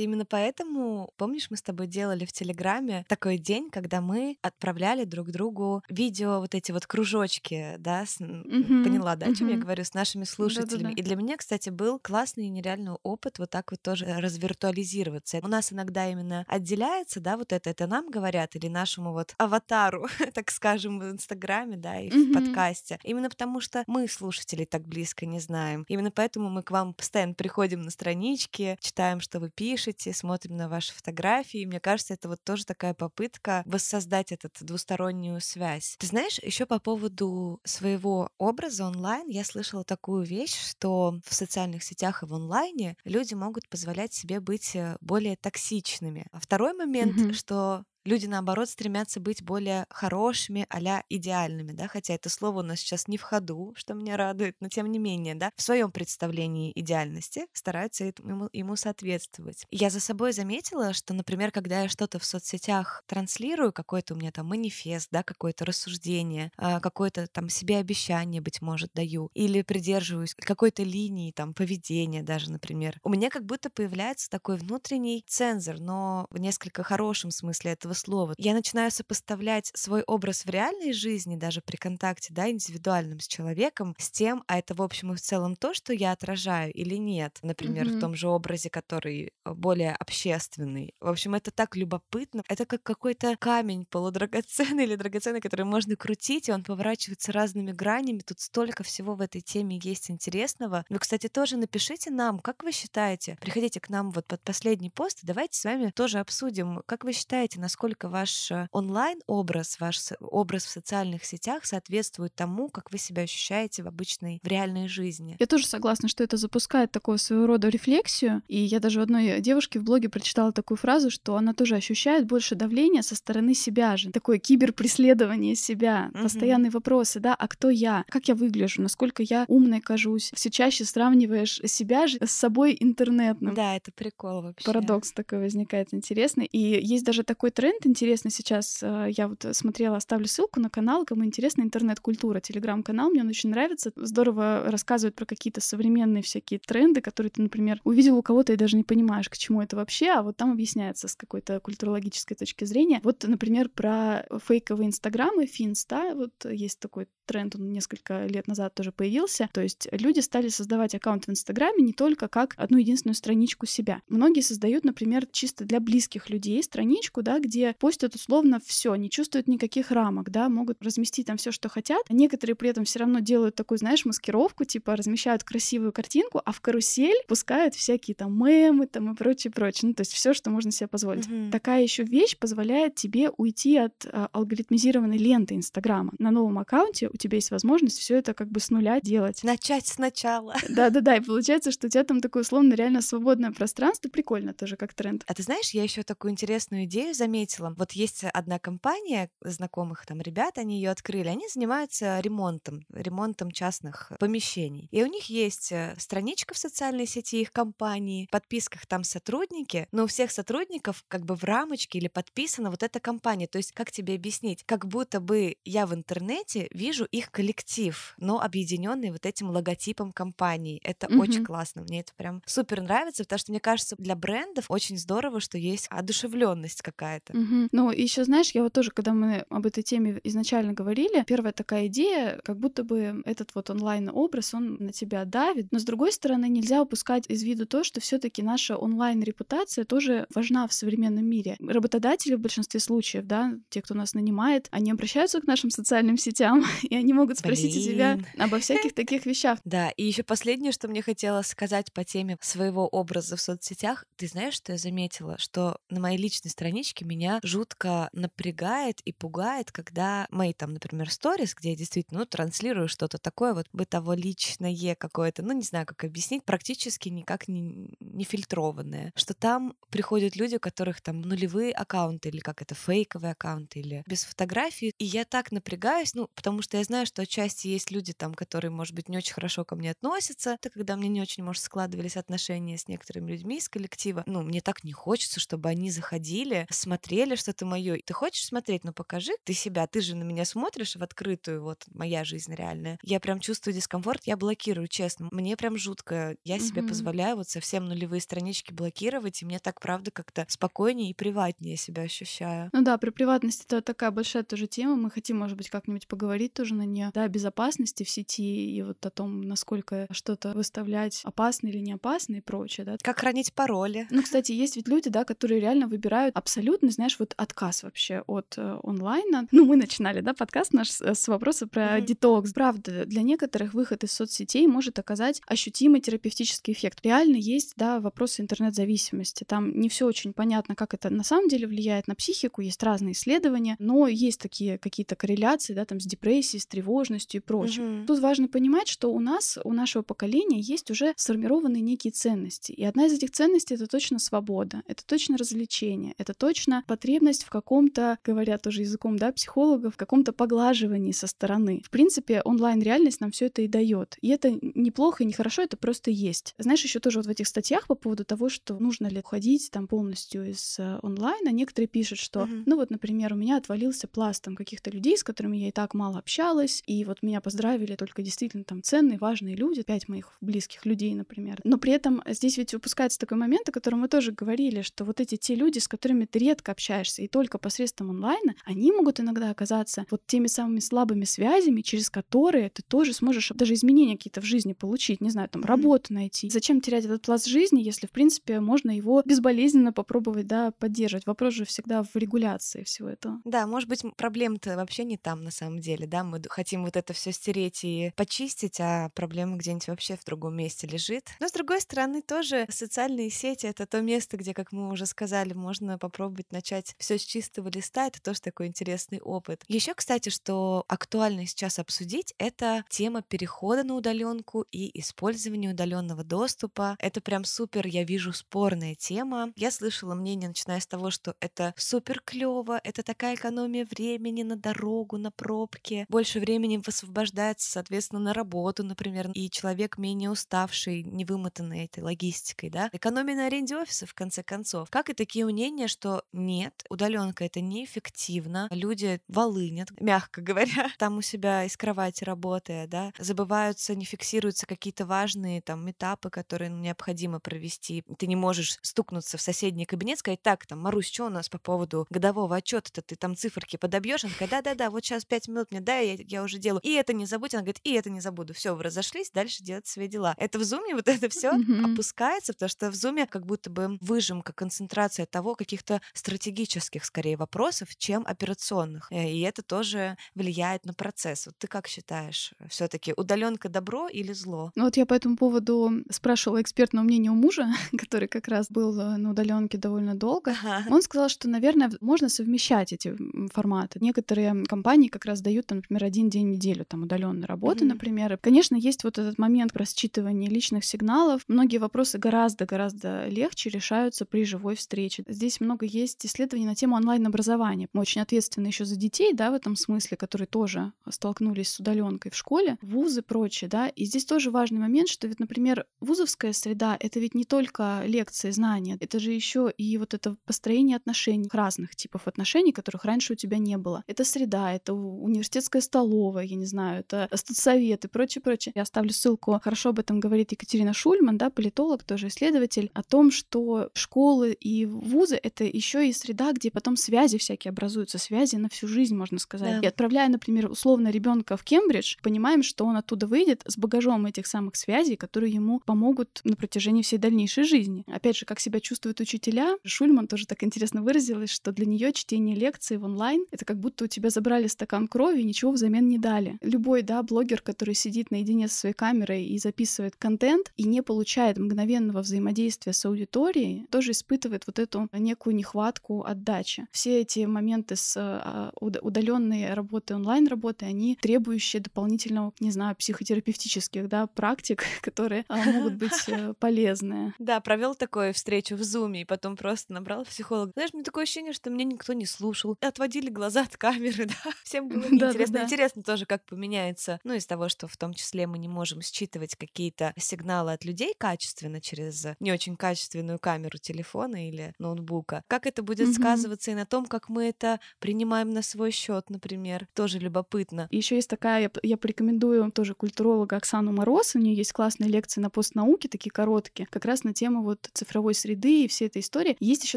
[0.00, 5.30] именно поэтому, помнишь, мы с тобой делали в Телеграме такой день, когда мы отправляли друг
[5.30, 8.20] другу видео, вот эти вот кружочки, да, с...
[8.20, 9.56] угу, поняла, да, о чем угу.
[9.56, 10.82] я говорю, с нашими слушателями.
[10.84, 11.00] Да-да-да.
[11.00, 15.40] И для меня, кстати, был классный и нереальный опыт вот так вот тоже развиртуализироваться.
[15.42, 20.08] У нас иногда именно отделяется, да, вот это, это нам говорят или нашему вот аватару,
[20.34, 22.30] так скажем, в Инстаграме, да, и угу.
[22.30, 22.98] в подкасте.
[23.04, 25.84] Именно потому что мы слушателей так близко не знаем.
[25.88, 30.68] Именно поэтому мы к вам постоянно приходим на странички, читаем, что вы пишете, смотрим на
[30.68, 31.64] ваши фотографии.
[31.64, 35.96] мне кажется, это вот тоже такая попытка воссоздать эту двустороннюю связь.
[35.98, 41.82] Ты знаешь, еще по поводу своего образа онлайн я слышала такую вещь, что в социальных
[41.82, 46.26] сетях и в онлайне люди могут позволять себе быть э, более токсичными.
[46.32, 47.32] А второй момент, mm-hmm.
[47.32, 52.80] что люди, наоборот, стремятся быть более хорошими, а идеальными, да, хотя это слово у нас
[52.80, 56.72] сейчас не в ходу, что меня радует, но тем не менее, да, в своем представлении
[56.74, 59.64] идеальности стараются ему, ему соответствовать.
[59.70, 64.32] Я за собой заметила, что, например, когда я что-то в соцсетях транслирую, какой-то у меня
[64.32, 70.34] там манифест, да, какое-то рассуждение, а, какое-то там себе обещание, быть может, даю, или придерживаюсь
[70.34, 76.26] какой-то линии там поведения даже, например, у меня как будто появляется такой внутренний цензор, но
[76.30, 78.34] в несколько хорошем смысле этого этого слова.
[78.38, 83.94] Я начинаю сопоставлять свой образ в реальной жизни, даже при контакте, да, индивидуальном с человеком,
[83.98, 87.38] с тем, а это в общем и в целом то, что я отражаю или нет.
[87.42, 87.96] Например, mm-hmm.
[87.96, 90.94] в том же образе, который э, более общественный.
[91.00, 92.42] В общем, это так любопытно.
[92.48, 98.20] Это как какой-то камень полудрагоценный или драгоценный, который можно крутить, и он поворачивается разными гранями.
[98.20, 100.84] Тут столько всего в этой теме есть интересного.
[100.88, 105.22] Вы, кстати, тоже напишите нам, как вы считаете, приходите к нам вот под последний пост,
[105.22, 109.98] и давайте с вами тоже обсудим, как вы считаете, насколько насколько ваш э, онлайн-образ, ваш
[110.20, 115.36] образ в социальных сетях соответствует тому, как вы себя ощущаете в обычной, в реальной жизни.
[115.40, 118.42] Я тоже согласна, что это запускает такого своего рода рефлексию.
[118.46, 122.54] И я даже одной девушке в блоге прочитала такую фразу, что она тоже ощущает больше
[122.54, 124.12] давления со стороны себя же.
[124.12, 126.22] Такое киберпреследование себя, mm-hmm.
[126.22, 128.04] постоянные вопросы, да, а кто я?
[128.08, 128.80] Как я выгляжу?
[128.80, 130.30] Насколько я умной кажусь?
[130.34, 133.54] Все чаще сравниваешь себя же с собой интернетным.
[133.54, 134.66] Да, это прикол вообще.
[134.66, 136.46] Парадокс такой возникает интересный.
[136.46, 138.82] И есть даже такой тренд, тренд интересный сейчас.
[138.82, 143.50] Э, я вот смотрела, оставлю ссылку на канал, кому интересна интернет-культура, телеграм-канал, мне он очень
[143.50, 143.92] нравится.
[143.96, 148.76] Здорово рассказывает про какие-то современные всякие тренды, которые ты, например, увидел у кого-то и даже
[148.76, 153.00] не понимаешь, к чему это вообще, а вот там объясняется с какой-то культурологической точки зрения.
[153.02, 158.92] Вот, например, про фейковые инстаграмы, финста, вот есть такой тренд, он несколько лет назад тоже
[158.92, 159.48] появился.
[159.52, 164.02] То есть люди стали создавать аккаунт в Инстаграме не только как одну единственную страничку себя.
[164.08, 169.48] Многие создают, например, чисто для близких людей страничку, да, где постят условно все, не чувствуют
[169.48, 172.02] никаких рамок, да, могут разместить там все, что хотят.
[172.08, 176.52] А некоторые при этом все равно делают такую, знаешь, маскировку, типа размещают красивую картинку, а
[176.52, 179.88] в карусель пускают всякие там мемы там и прочее, прочее.
[179.88, 181.26] Ну, то есть все, что можно себе позволить.
[181.26, 181.50] Mm-hmm.
[181.50, 186.12] Такая еще вещь позволяет тебе уйти от а, алгоритмизированной ленты Инстаграма.
[186.18, 189.42] На новом аккаунте у тебя есть возможность все это как бы с нуля делать.
[189.42, 190.54] Начать сначала.
[190.68, 194.08] Да-да-да, и получается, что у тебя там такое условно реально свободное пространство.
[194.08, 195.24] Прикольно тоже как тренд.
[195.26, 200.20] А ты знаешь, я еще такую интересную идею заметила вот есть одна компания знакомых там
[200.20, 204.88] ребят, они ее открыли, они занимаются ремонтом, ремонтом частных помещений.
[204.90, 209.88] И у них есть э, страничка в социальной сети их компании, в подписках там сотрудники,
[209.92, 213.46] но у всех сотрудников как бы в рамочке или подписана вот эта компания.
[213.46, 214.64] То есть, как тебе объяснить?
[214.64, 220.80] Как будто бы я в интернете вижу их коллектив, но объединенный вот этим логотипом компании.
[220.84, 221.18] Это mm-hmm.
[221.18, 221.82] очень классно.
[221.82, 225.86] Мне это прям супер нравится, потому что мне кажется, для брендов очень здорово, что есть
[225.90, 227.32] одушевленность какая-то.
[227.32, 227.68] Mm-hmm.
[227.72, 231.86] Ну, еще знаешь, я вот тоже, когда мы об этой теме изначально говорили, первая такая
[231.86, 235.68] идея, как будто бы этот вот онлайн-образ, он на тебя давит.
[235.70, 240.66] Но с другой стороны, нельзя упускать из виду то, что все-таки наша онлайн-репутация тоже важна
[240.66, 241.56] в современном мире.
[241.60, 246.64] Работодатели в большинстве случаев, да, те, кто нас нанимает, они обращаются к нашим социальным сетям,
[246.92, 247.88] и они могут спросить Блин.
[247.88, 249.58] у тебя обо всяких таких вещах.
[249.64, 254.04] Да, и еще последнее, что мне хотелось сказать по теме своего образа в соцсетях.
[254.16, 255.38] Ты знаешь, что я заметила?
[255.38, 261.54] Что на моей личной страничке меня жутко напрягает и пугает, когда мои там, например, сторис,
[261.54, 266.44] где я действительно ну, транслирую что-то такое вот бытово-личное какое-то, ну не знаю, как объяснить,
[266.44, 272.40] практически никак не, не фильтрованное, что там приходят люди, у которых там нулевые аккаунты или
[272.40, 276.81] как это, фейковые аккаунты или без фотографий, и я так напрягаюсь, ну, потому что я
[276.84, 280.50] знаю, что отчасти есть люди там, которые, может быть, не очень хорошо ко мне относятся,
[280.54, 284.60] это когда мне не очень, может, складывались отношения с некоторыми людьми из коллектива, ну, мне
[284.60, 287.98] так не хочется, чтобы они заходили, смотрели что-то мое.
[288.04, 288.84] Ты хочешь смотреть?
[288.84, 292.98] Ну, покажи ты себя, ты же на меня смотришь в открытую, вот моя жизнь реальная.
[293.02, 295.28] Я прям чувствую дискомфорт, я блокирую, честно.
[295.30, 296.36] Мне прям жутко.
[296.44, 296.60] Я mm-hmm.
[296.60, 301.76] себе позволяю вот совсем нулевые странички блокировать, и мне так, правда, как-то спокойнее и приватнее
[301.76, 302.70] себя ощущаю.
[302.72, 304.96] Ну да, при приватности это такая большая тоже тема.
[304.96, 307.10] Мы хотим, может быть, как-нибудь поговорить тоже на нее.
[307.14, 312.36] Да, безопасности в сети и вот о том, насколько что-то выставлять опасно или не опасно
[312.36, 312.96] и прочее, да.
[313.02, 314.06] Как хранить пароли.
[314.10, 318.54] Ну, кстати, есть ведь люди, да, которые реально выбирают абсолютно, знаешь, вот отказ вообще от
[318.56, 319.46] э, онлайна.
[319.50, 322.06] Ну, мы начинали, да, подкаст наш с, с вопроса про mm-hmm.
[322.06, 322.52] детокс.
[322.52, 327.00] Правда, для некоторых выход из соцсетей может оказать ощутимый терапевтический эффект.
[327.04, 329.44] Реально есть, да, вопросы интернет-зависимости.
[329.44, 333.12] Там не все очень понятно, как это на самом деле влияет на психику, есть разные
[333.12, 337.82] исследования, но есть такие какие-то корреляции, да, там с депрессией, с тревожностью и прочим.
[337.82, 338.06] Mm-hmm.
[338.06, 342.72] Тут важно понимать, что у нас, у нашего поколения есть уже сформированные некие ценности.
[342.72, 347.50] И одна из этих ценностей— это точно свобода, это точно развлечение, это точно потребность в
[347.50, 351.82] каком-то, говорят тоже языком, да, психологов, в каком-то поглаживании со стороны.
[351.84, 354.16] В принципе, онлайн-реальность нам все это и дает.
[354.20, 356.54] И это неплохо и не хорошо, это просто есть.
[356.58, 359.86] Знаешь, еще тоже вот в этих статьях по поводу того, что нужно ли уходить там
[359.86, 362.62] полностью из э, онлайна, некоторые пишут, что, uh-huh.
[362.66, 365.94] ну вот, например, у меня отвалился пласт там каких-то людей, с которыми я и так
[365.94, 366.51] мало общалась,
[366.86, 371.60] и вот меня поздравили только действительно там ценные, важные люди, пять моих близких людей, например.
[371.64, 375.20] Но при этом здесь ведь выпускается такой момент, о котором мы тоже говорили, что вот
[375.20, 379.50] эти те люди, с которыми ты редко общаешься, и только посредством онлайна, они могут иногда
[379.50, 384.44] оказаться вот теми самыми слабыми связями, через которые ты тоже сможешь даже изменения какие-то в
[384.44, 386.50] жизни получить, не знаю, там, работу найти.
[386.50, 391.26] Зачем терять этот пласт жизни, если, в принципе, можно его безболезненно попробовать, да, поддерживать?
[391.26, 393.40] Вопрос же всегда в регуляции всего этого.
[393.44, 397.12] Да, может быть, проблема-то вообще не там на самом деле, да, мы хотим вот это
[397.12, 401.30] все стереть и почистить, а проблема где-нибудь вообще в другом месте лежит.
[401.40, 405.52] Но, с другой стороны, тоже социальные сети— это то место, где, как мы уже сказали,
[405.52, 408.06] можно попробовать начать все с чистого листа.
[408.06, 409.64] Это тоже такой интересный опыт.
[409.68, 416.96] Еще, кстати, что актуально сейчас обсудить, это тема перехода на удаленку и использования удаленного доступа.
[416.98, 419.52] Это прям супер, я вижу, спорная тема.
[419.56, 424.56] Я слышала мнение, начиная с того, что это супер клево, это такая экономия времени на
[424.56, 431.24] дорогу, на пробки, больше времени высвобождается, соответственно, на работу, например, и человек менее уставший, не
[431.24, 432.88] вымотанный этой логистикой, да.
[432.92, 434.90] Экономия на аренде офиса, в конце концов.
[434.90, 441.22] Как и такие мнения, что нет, удаленка это неэффективно, люди волынят, мягко говоря, там у
[441.22, 448.04] себя из кровати работая, да, забываются, не фиксируются какие-то важные там этапы, которые необходимо провести.
[448.18, 451.58] Ты не можешь стукнуться в соседний кабинет, сказать, так, там, Марусь, что у нас по
[451.58, 454.24] поводу годового отчета-то ты там циферки подобьешь?
[454.24, 456.80] Она такая, да-да-да, вот сейчас пять минут мне дай, я, я уже делаю.
[456.82, 457.54] И это не забудь.
[457.54, 458.54] Она говорит, и это не забуду.
[458.54, 460.34] Все, вы разошлись, дальше делать свои дела.
[460.38, 461.52] Это в зуме вот это все
[461.84, 467.96] опускается, потому что в зуме как будто бы выжимка, концентрация того каких-то стратегических, скорее, вопросов,
[467.96, 469.08] чем операционных.
[469.10, 471.46] Э, и это тоже влияет на процесс.
[471.46, 474.72] Вот ты как считаешь, все-таки удаленка добро или зло?
[474.74, 477.66] Ну вот я по этому поводу спрашивала экспертное мнение у мужа,
[477.98, 480.52] который как раз был э, на удаленке довольно долго.
[480.62, 480.84] Ага.
[480.90, 483.16] Он сказал, что, наверное, можно совмещать эти
[483.52, 483.98] форматы.
[484.00, 487.88] Некоторые компании как раз дают, там, например, один день в неделю там удаленной работы, mm-hmm.
[487.88, 488.38] например.
[488.40, 491.42] Конечно, есть вот этот момент про считывание личных сигналов.
[491.48, 495.24] Многие вопросы гораздо-гораздо легче решаются при живой встрече.
[495.28, 497.88] Здесь много есть исследований на тему онлайн-образования.
[497.92, 502.30] Мы очень ответственны еще за детей, да, в этом смысле, которые тоже столкнулись с удаленкой
[502.30, 503.88] в школе, вузы, прочее, да.
[503.88, 508.50] И здесь тоже важный момент, что ведь, например, вузовская среда— это ведь не только лекции,
[508.50, 513.36] знания, это же еще и вот это построение отношений, разных типов отношений, которых раньше у
[513.36, 514.04] тебя не было.
[514.06, 518.72] Это среда, это университетская столовая, я не знаю, это студсовет и прочее, прочее.
[518.74, 523.30] Я оставлю ссылку, хорошо об этом говорит Екатерина Шульман, да, политолог, тоже исследователь, о том,
[523.30, 528.70] что школы и вузы— это еще и среда, где потом связи всякие образуются, связи на
[528.70, 529.80] всю жизнь, можно сказать.
[529.80, 529.86] Да.
[529.86, 534.46] И отправляя, например, условно ребенка в Кембридж, понимаем, что он оттуда выйдет с багажом этих
[534.46, 538.06] самых связей, которые ему помогут на протяжении всей дальнейшей жизни.
[538.06, 542.56] Опять же, как себя чувствуют учителя, Шульман тоже так интересно выразилась, что для нее чтение
[542.56, 546.18] лекций в онлайн— это как будто у тебя забрали стакан крови и ничего взамен не
[546.18, 546.58] дали.
[546.60, 551.58] Любой, да, блогер, который сидит наедине со своей камерой и записывает контент и не получает
[551.58, 556.86] мгновенного взаимодействия с аудиторией, тоже испытывает вот эту некую нехватку отдачи.
[556.92, 564.28] Все эти моменты с а, удаленной работы, онлайн-работы, они требующие дополнительного, не знаю, психотерапевтических, да,
[564.28, 567.34] практик, которые а, могут быть э, полезны.
[567.40, 570.72] Да, провел такую встречу в Зуме, и потом просто набрал психолога.
[570.74, 572.76] Знаешь, мне такое ощущение, что меня никто не слушал.
[572.80, 574.52] Отводили глаза от камеры, да.
[574.62, 575.58] Всем было неинтересно.
[575.72, 579.56] Интересно тоже, как поменяется, ну, из того, что в том числе мы не можем считывать
[579.56, 585.42] какие-то сигналы от людей качественно через не очень качественную камеру телефона или ноутбука.
[585.46, 586.20] Как это будет mm-hmm.
[586.20, 590.88] сказываться и на том, как мы это принимаем на свой счет, например, тоже любопытно.
[590.90, 595.40] Еще есть такая, я, я порекомендую тоже культуролога Оксану Мороз, у нее есть классные лекции
[595.40, 599.56] на постнауке, такие короткие, как раз на тему вот цифровой среды и всей этой истории.
[599.58, 599.96] Есть еще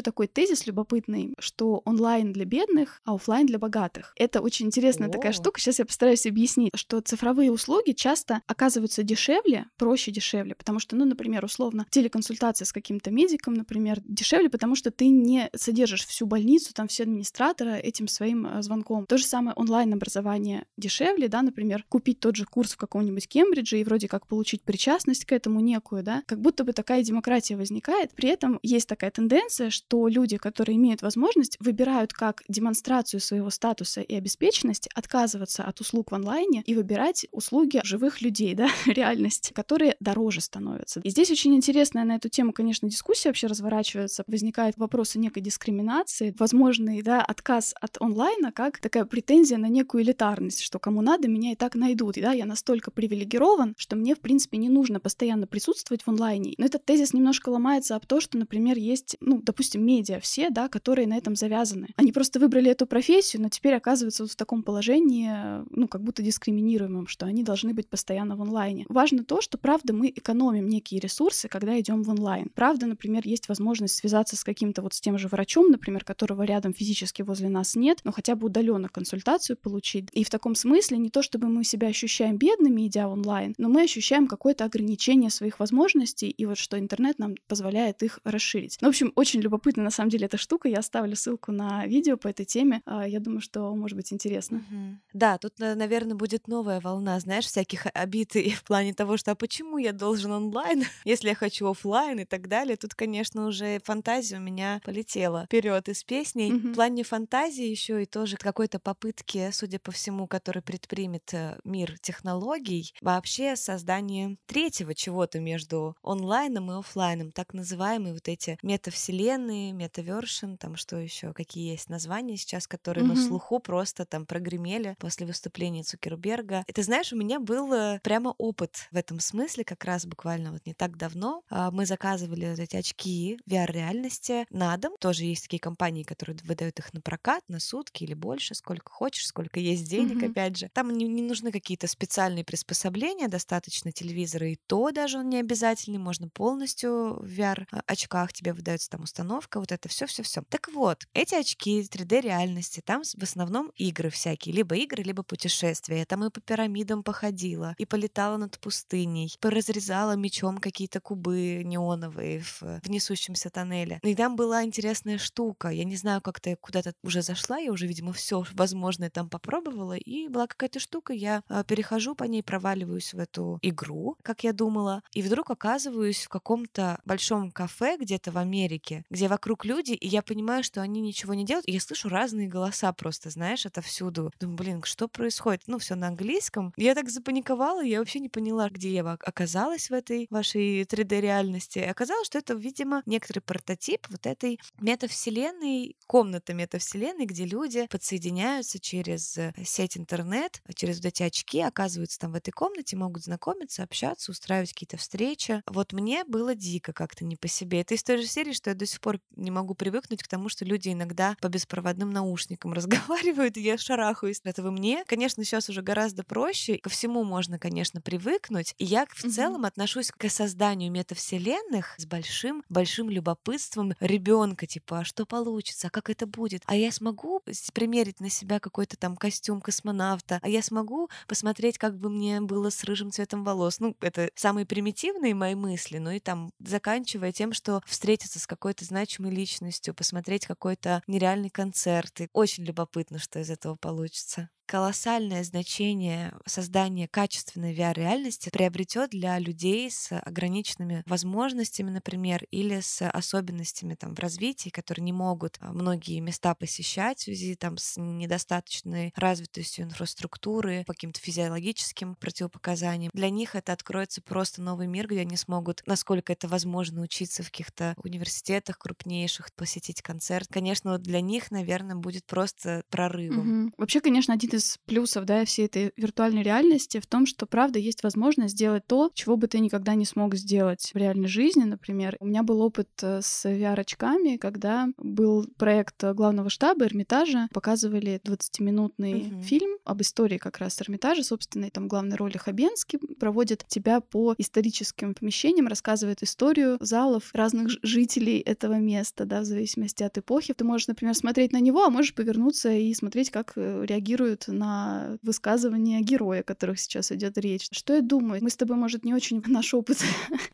[0.00, 4.14] такой тезис любопытный, что онлайн для бедных, а офлайн для богатых.
[4.16, 5.12] Это очень интересная О.
[5.12, 5.65] такая штука.
[5.66, 11.04] Сейчас я постараюсь объяснить, что цифровые услуги часто оказываются дешевле, проще дешевле, потому что, ну,
[11.04, 16.72] например, условно, телеконсультация с каким-то медиком, например, дешевле, потому что ты не содержишь всю больницу,
[16.72, 19.06] там все администратора этим своим э, звонком.
[19.06, 23.84] То же самое онлайн-образование дешевле, да, например, купить тот же курс в каком-нибудь Кембридже и
[23.84, 28.14] вроде как получить причастность к этому некую, да, как будто бы такая демократия возникает.
[28.14, 34.00] При этом есть такая тенденция, что люди, которые имеют возможность, выбирают как демонстрацию своего статуса
[34.00, 39.96] и обеспеченности отказываться от услуг в онлайне и выбирать услуги живых людей, да, реальность, которые
[40.00, 41.00] дороже становятся.
[41.00, 44.24] И здесь очень интересная на эту тему, конечно, дискуссия вообще разворачивается.
[44.26, 50.60] Возникают вопросы некой дискриминации, возможный, да, отказ от онлайна как такая претензия на некую элитарность,
[50.60, 52.16] что кому надо, меня и так найдут.
[52.16, 56.54] И да, я настолько привилегирован, что мне, в принципе, не нужно постоянно присутствовать в онлайне.
[56.58, 60.68] Но этот тезис немножко ломается об то, что, например, есть, ну, допустим, медиа все, да,
[60.68, 61.88] которые на этом завязаны.
[61.96, 65.30] Они просто выбрали эту профессию, но теперь оказываются вот в таком положении,
[65.70, 68.86] ну, как будто дискриминируемым, что они должны быть постоянно в онлайне.
[68.88, 72.50] Важно то, что, правда, мы экономим некие ресурсы, когда идем в онлайн.
[72.54, 76.72] Правда, например, есть возможность связаться с каким-то вот с тем же врачом, например, которого рядом
[76.72, 80.08] физически возле нас нет, но хотя бы удаленно консультацию получить.
[80.12, 83.82] И в таком смысле не то, чтобы мы себя ощущаем бедными, идя онлайн, но мы
[83.82, 88.78] ощущаем какое-то ограничение своих возможностей, и вот что интернет нам позволяет их расширить.
[88.80, 90.68] Ну, в общем, очень любопытна на самом деле эта штука.
[90.68, 92.82] Я оставлю ссылку на видео по этой теме.
[92.84, 94.58] А, я думаю, что может быть интересно.
[94.58, 94.98] Угу.
[95.14, 99.34] Да, тут, наверное, будет новая волна, знаешь, всяких обид и в плане того, что а
[99.34, 102.76] почему я должен онлайн, если я хочу офлайн и так далее.
[102.76, 106.52] Тут, конечно, уже фантазия у меня полетела вперед из песней.
[106.52, 106.68] Угу.
[106.68, 111.98] В плане фантазии еще и тоже какой-то попытки, судя по всему, который предпримет э, мир
[112.00, 120.56] технологий, вообще создание третьего чего-то между онлайном и офлайном, так называемые вот эти метавселенные, метавершн,
[120.56, 123.14] там что еще, какие есть названия сейчас, которые угу.
[123.14, 126.64] на слуху просто там прогремели после выступления Цукерберга.
[126.66, 130.66] Это знаешь, у меня был э, прямо опыт в этом смысле, как раз буквально вот
[130.66, 131.42] не так давно.
[131.48, 134.96] А, мы заказывали вот эти очки VR-реальности на дом.
[134.98, 139.26] Тоже есть такие компании, которые выдают их на прокат, на сутки или больше, сколько хочешь,
[139.26, 140.30] сколько есть денег, mm-hmm.
[140.30, 140.70] опять же.
[140.72, 145.98] Там не, не нужны какие-то специальные приспособления, достаточно телевизора, и то даже он не обязательный,
[145.98, 150.42] можно полностью в VR-очках тебе выдается там установка, вот это все, все, все.
[150.48, 156.00] Так вот, эти очки 3D-реальности, там в основном игры всякие, либо игры, либо путешествия.
[156.00, 162.40] Я там и по пирамидам походила, и полетала над пустыней, поразрезала мечом какие-то кубы неоновые
[162.40, 164.00] в, в несущемся тоннеле.
[164.02, 165.68] И там была интересная штука.
[165.68, 169.96] Я не знаю, как ты куда-то уже зашла, я уже, видимо, все возможное там попробовала,
[169.96, 174.52] и была какая-то штука, я э, перехожу по ней, проваливаюсь в эту игру, как я
[174.52, 180.08] думала, и вдруг оказываюсь в каком-то большом кафе где-то в Америке, где вокруг люди, и
[180.08, 183.80] я понимаю, что они ничего не делают, и я слышу разные голоса просто, знаешь, это
[183.80, 184.32] всюду.
[184.40, 185.64] Думаю, блин, что происходит?
[185.66, 186.72] Ну, все на английском.
[186.78, 191.80] Я так запаниковала, я вообще не поняла, где я оказалась в этой вашей 3D-реальности.
[191.80, 199.36] Оказалось, что это, видимо, некоторый прототип вот этой метавселенной комната метавселенной, где люди подсоединяются через
[199.36, 204.30] э, сеть интернет, через вот эти очки, оказываются там в этой комнате, могут знакомиться, общаться,
[204.30, 205.62] устраивать какие-то встречи.
[205.66, 207.82] Вот мне было дико как-то не по себе.
[207.82, 210.48] Это из той же серии, что я до сих пор не могу привыкнуть к тому,
[210.48, 214.40] что люди иногда по беспроводным наушникам разговаривают, и я шарахаюсь.
[214.42, 214.85] Это вы мне?
[215.06, 216.78] Конечно, сейчас уже гораздо проще.
[216.78, 218.74] Ко всему можно, конечно, привыкнуть.
[218.78, 225.04] И я в целом отношусь к созданию метавселенных с большим, большим любопытством ребенка, типа, а
[225.04, 226.62] что получится, а как это будет?
[226.66, 230.38] А я смогу примерить на себя какой-то там костюм космонавта?
[230.42, 233.80] А я смогу посмотреть, как бы мне было с рыжим цветом волос?
[233.80, 238.84] Ну, это самые примитивные мои мысли, ну и там заканчивая тем, что встретиться с какой-то
[238.84, 242.20] значимой личностью, посмотреть какой-то нереальный концерт.
[242.20, 249.90] И очень любопытно, что из этого получится колоссальное значение создания качественной VR-реальности приобретет для людей
[249.90, 256.18] с ограниченными возможностями, например, или с особенностями там, в развитии, которые не могут а, многие
[256.20, 263.10] места посещать в связи там, с недостаточной развитостью инфраструктуры, по каким-то физиологическим противопоказаниям.
[263.14, 267.46] Для них это откроется просто новый мир, где они смогут, насколько это возможно, учиться в
[267.46, 270.48] каких-то университетах крупнейших, посетить концерт.
[270.50, 273.66] Конечно, для них, наверное, будет просто прорывом.
[273.66, 273.72] Угу.
[273.78, 278.02] Вообще, конечно, один из плюсов, да, всей этой виртуальной реальности в том, что, правда, есть
[278.02, 282.16] возможность сделать то, чего бы ты никогда не смог сделать в реальной жизни, например.
[282.20, 289.12] У меня был опыт э, с VR-очками, когда был проект главного штаба Эрмитажа, показывали 20-минутный
[289.12, 289.42] uh-huh.
[289.42, 294.34] фильм об истории как раз Эрмитажа, собственно, и там главной роли Хабенский проводит тебя по
[294.38, 300.54] историческим помещениям, рассказывает историю залов разных жителей этого места, да, в зависимости от эпохи.
[300.54, 305.18] Ты можешь, например, смотреть на него, а можешь повернуться и смотреть, как э, реагируют на
[305.22, 307.68] высказывания героя, о которых сейчас идет речь.
[307.70, 308.40] Что я думаю?
[308.42, 309.98] Мы с тобой, может, не очень наш опыт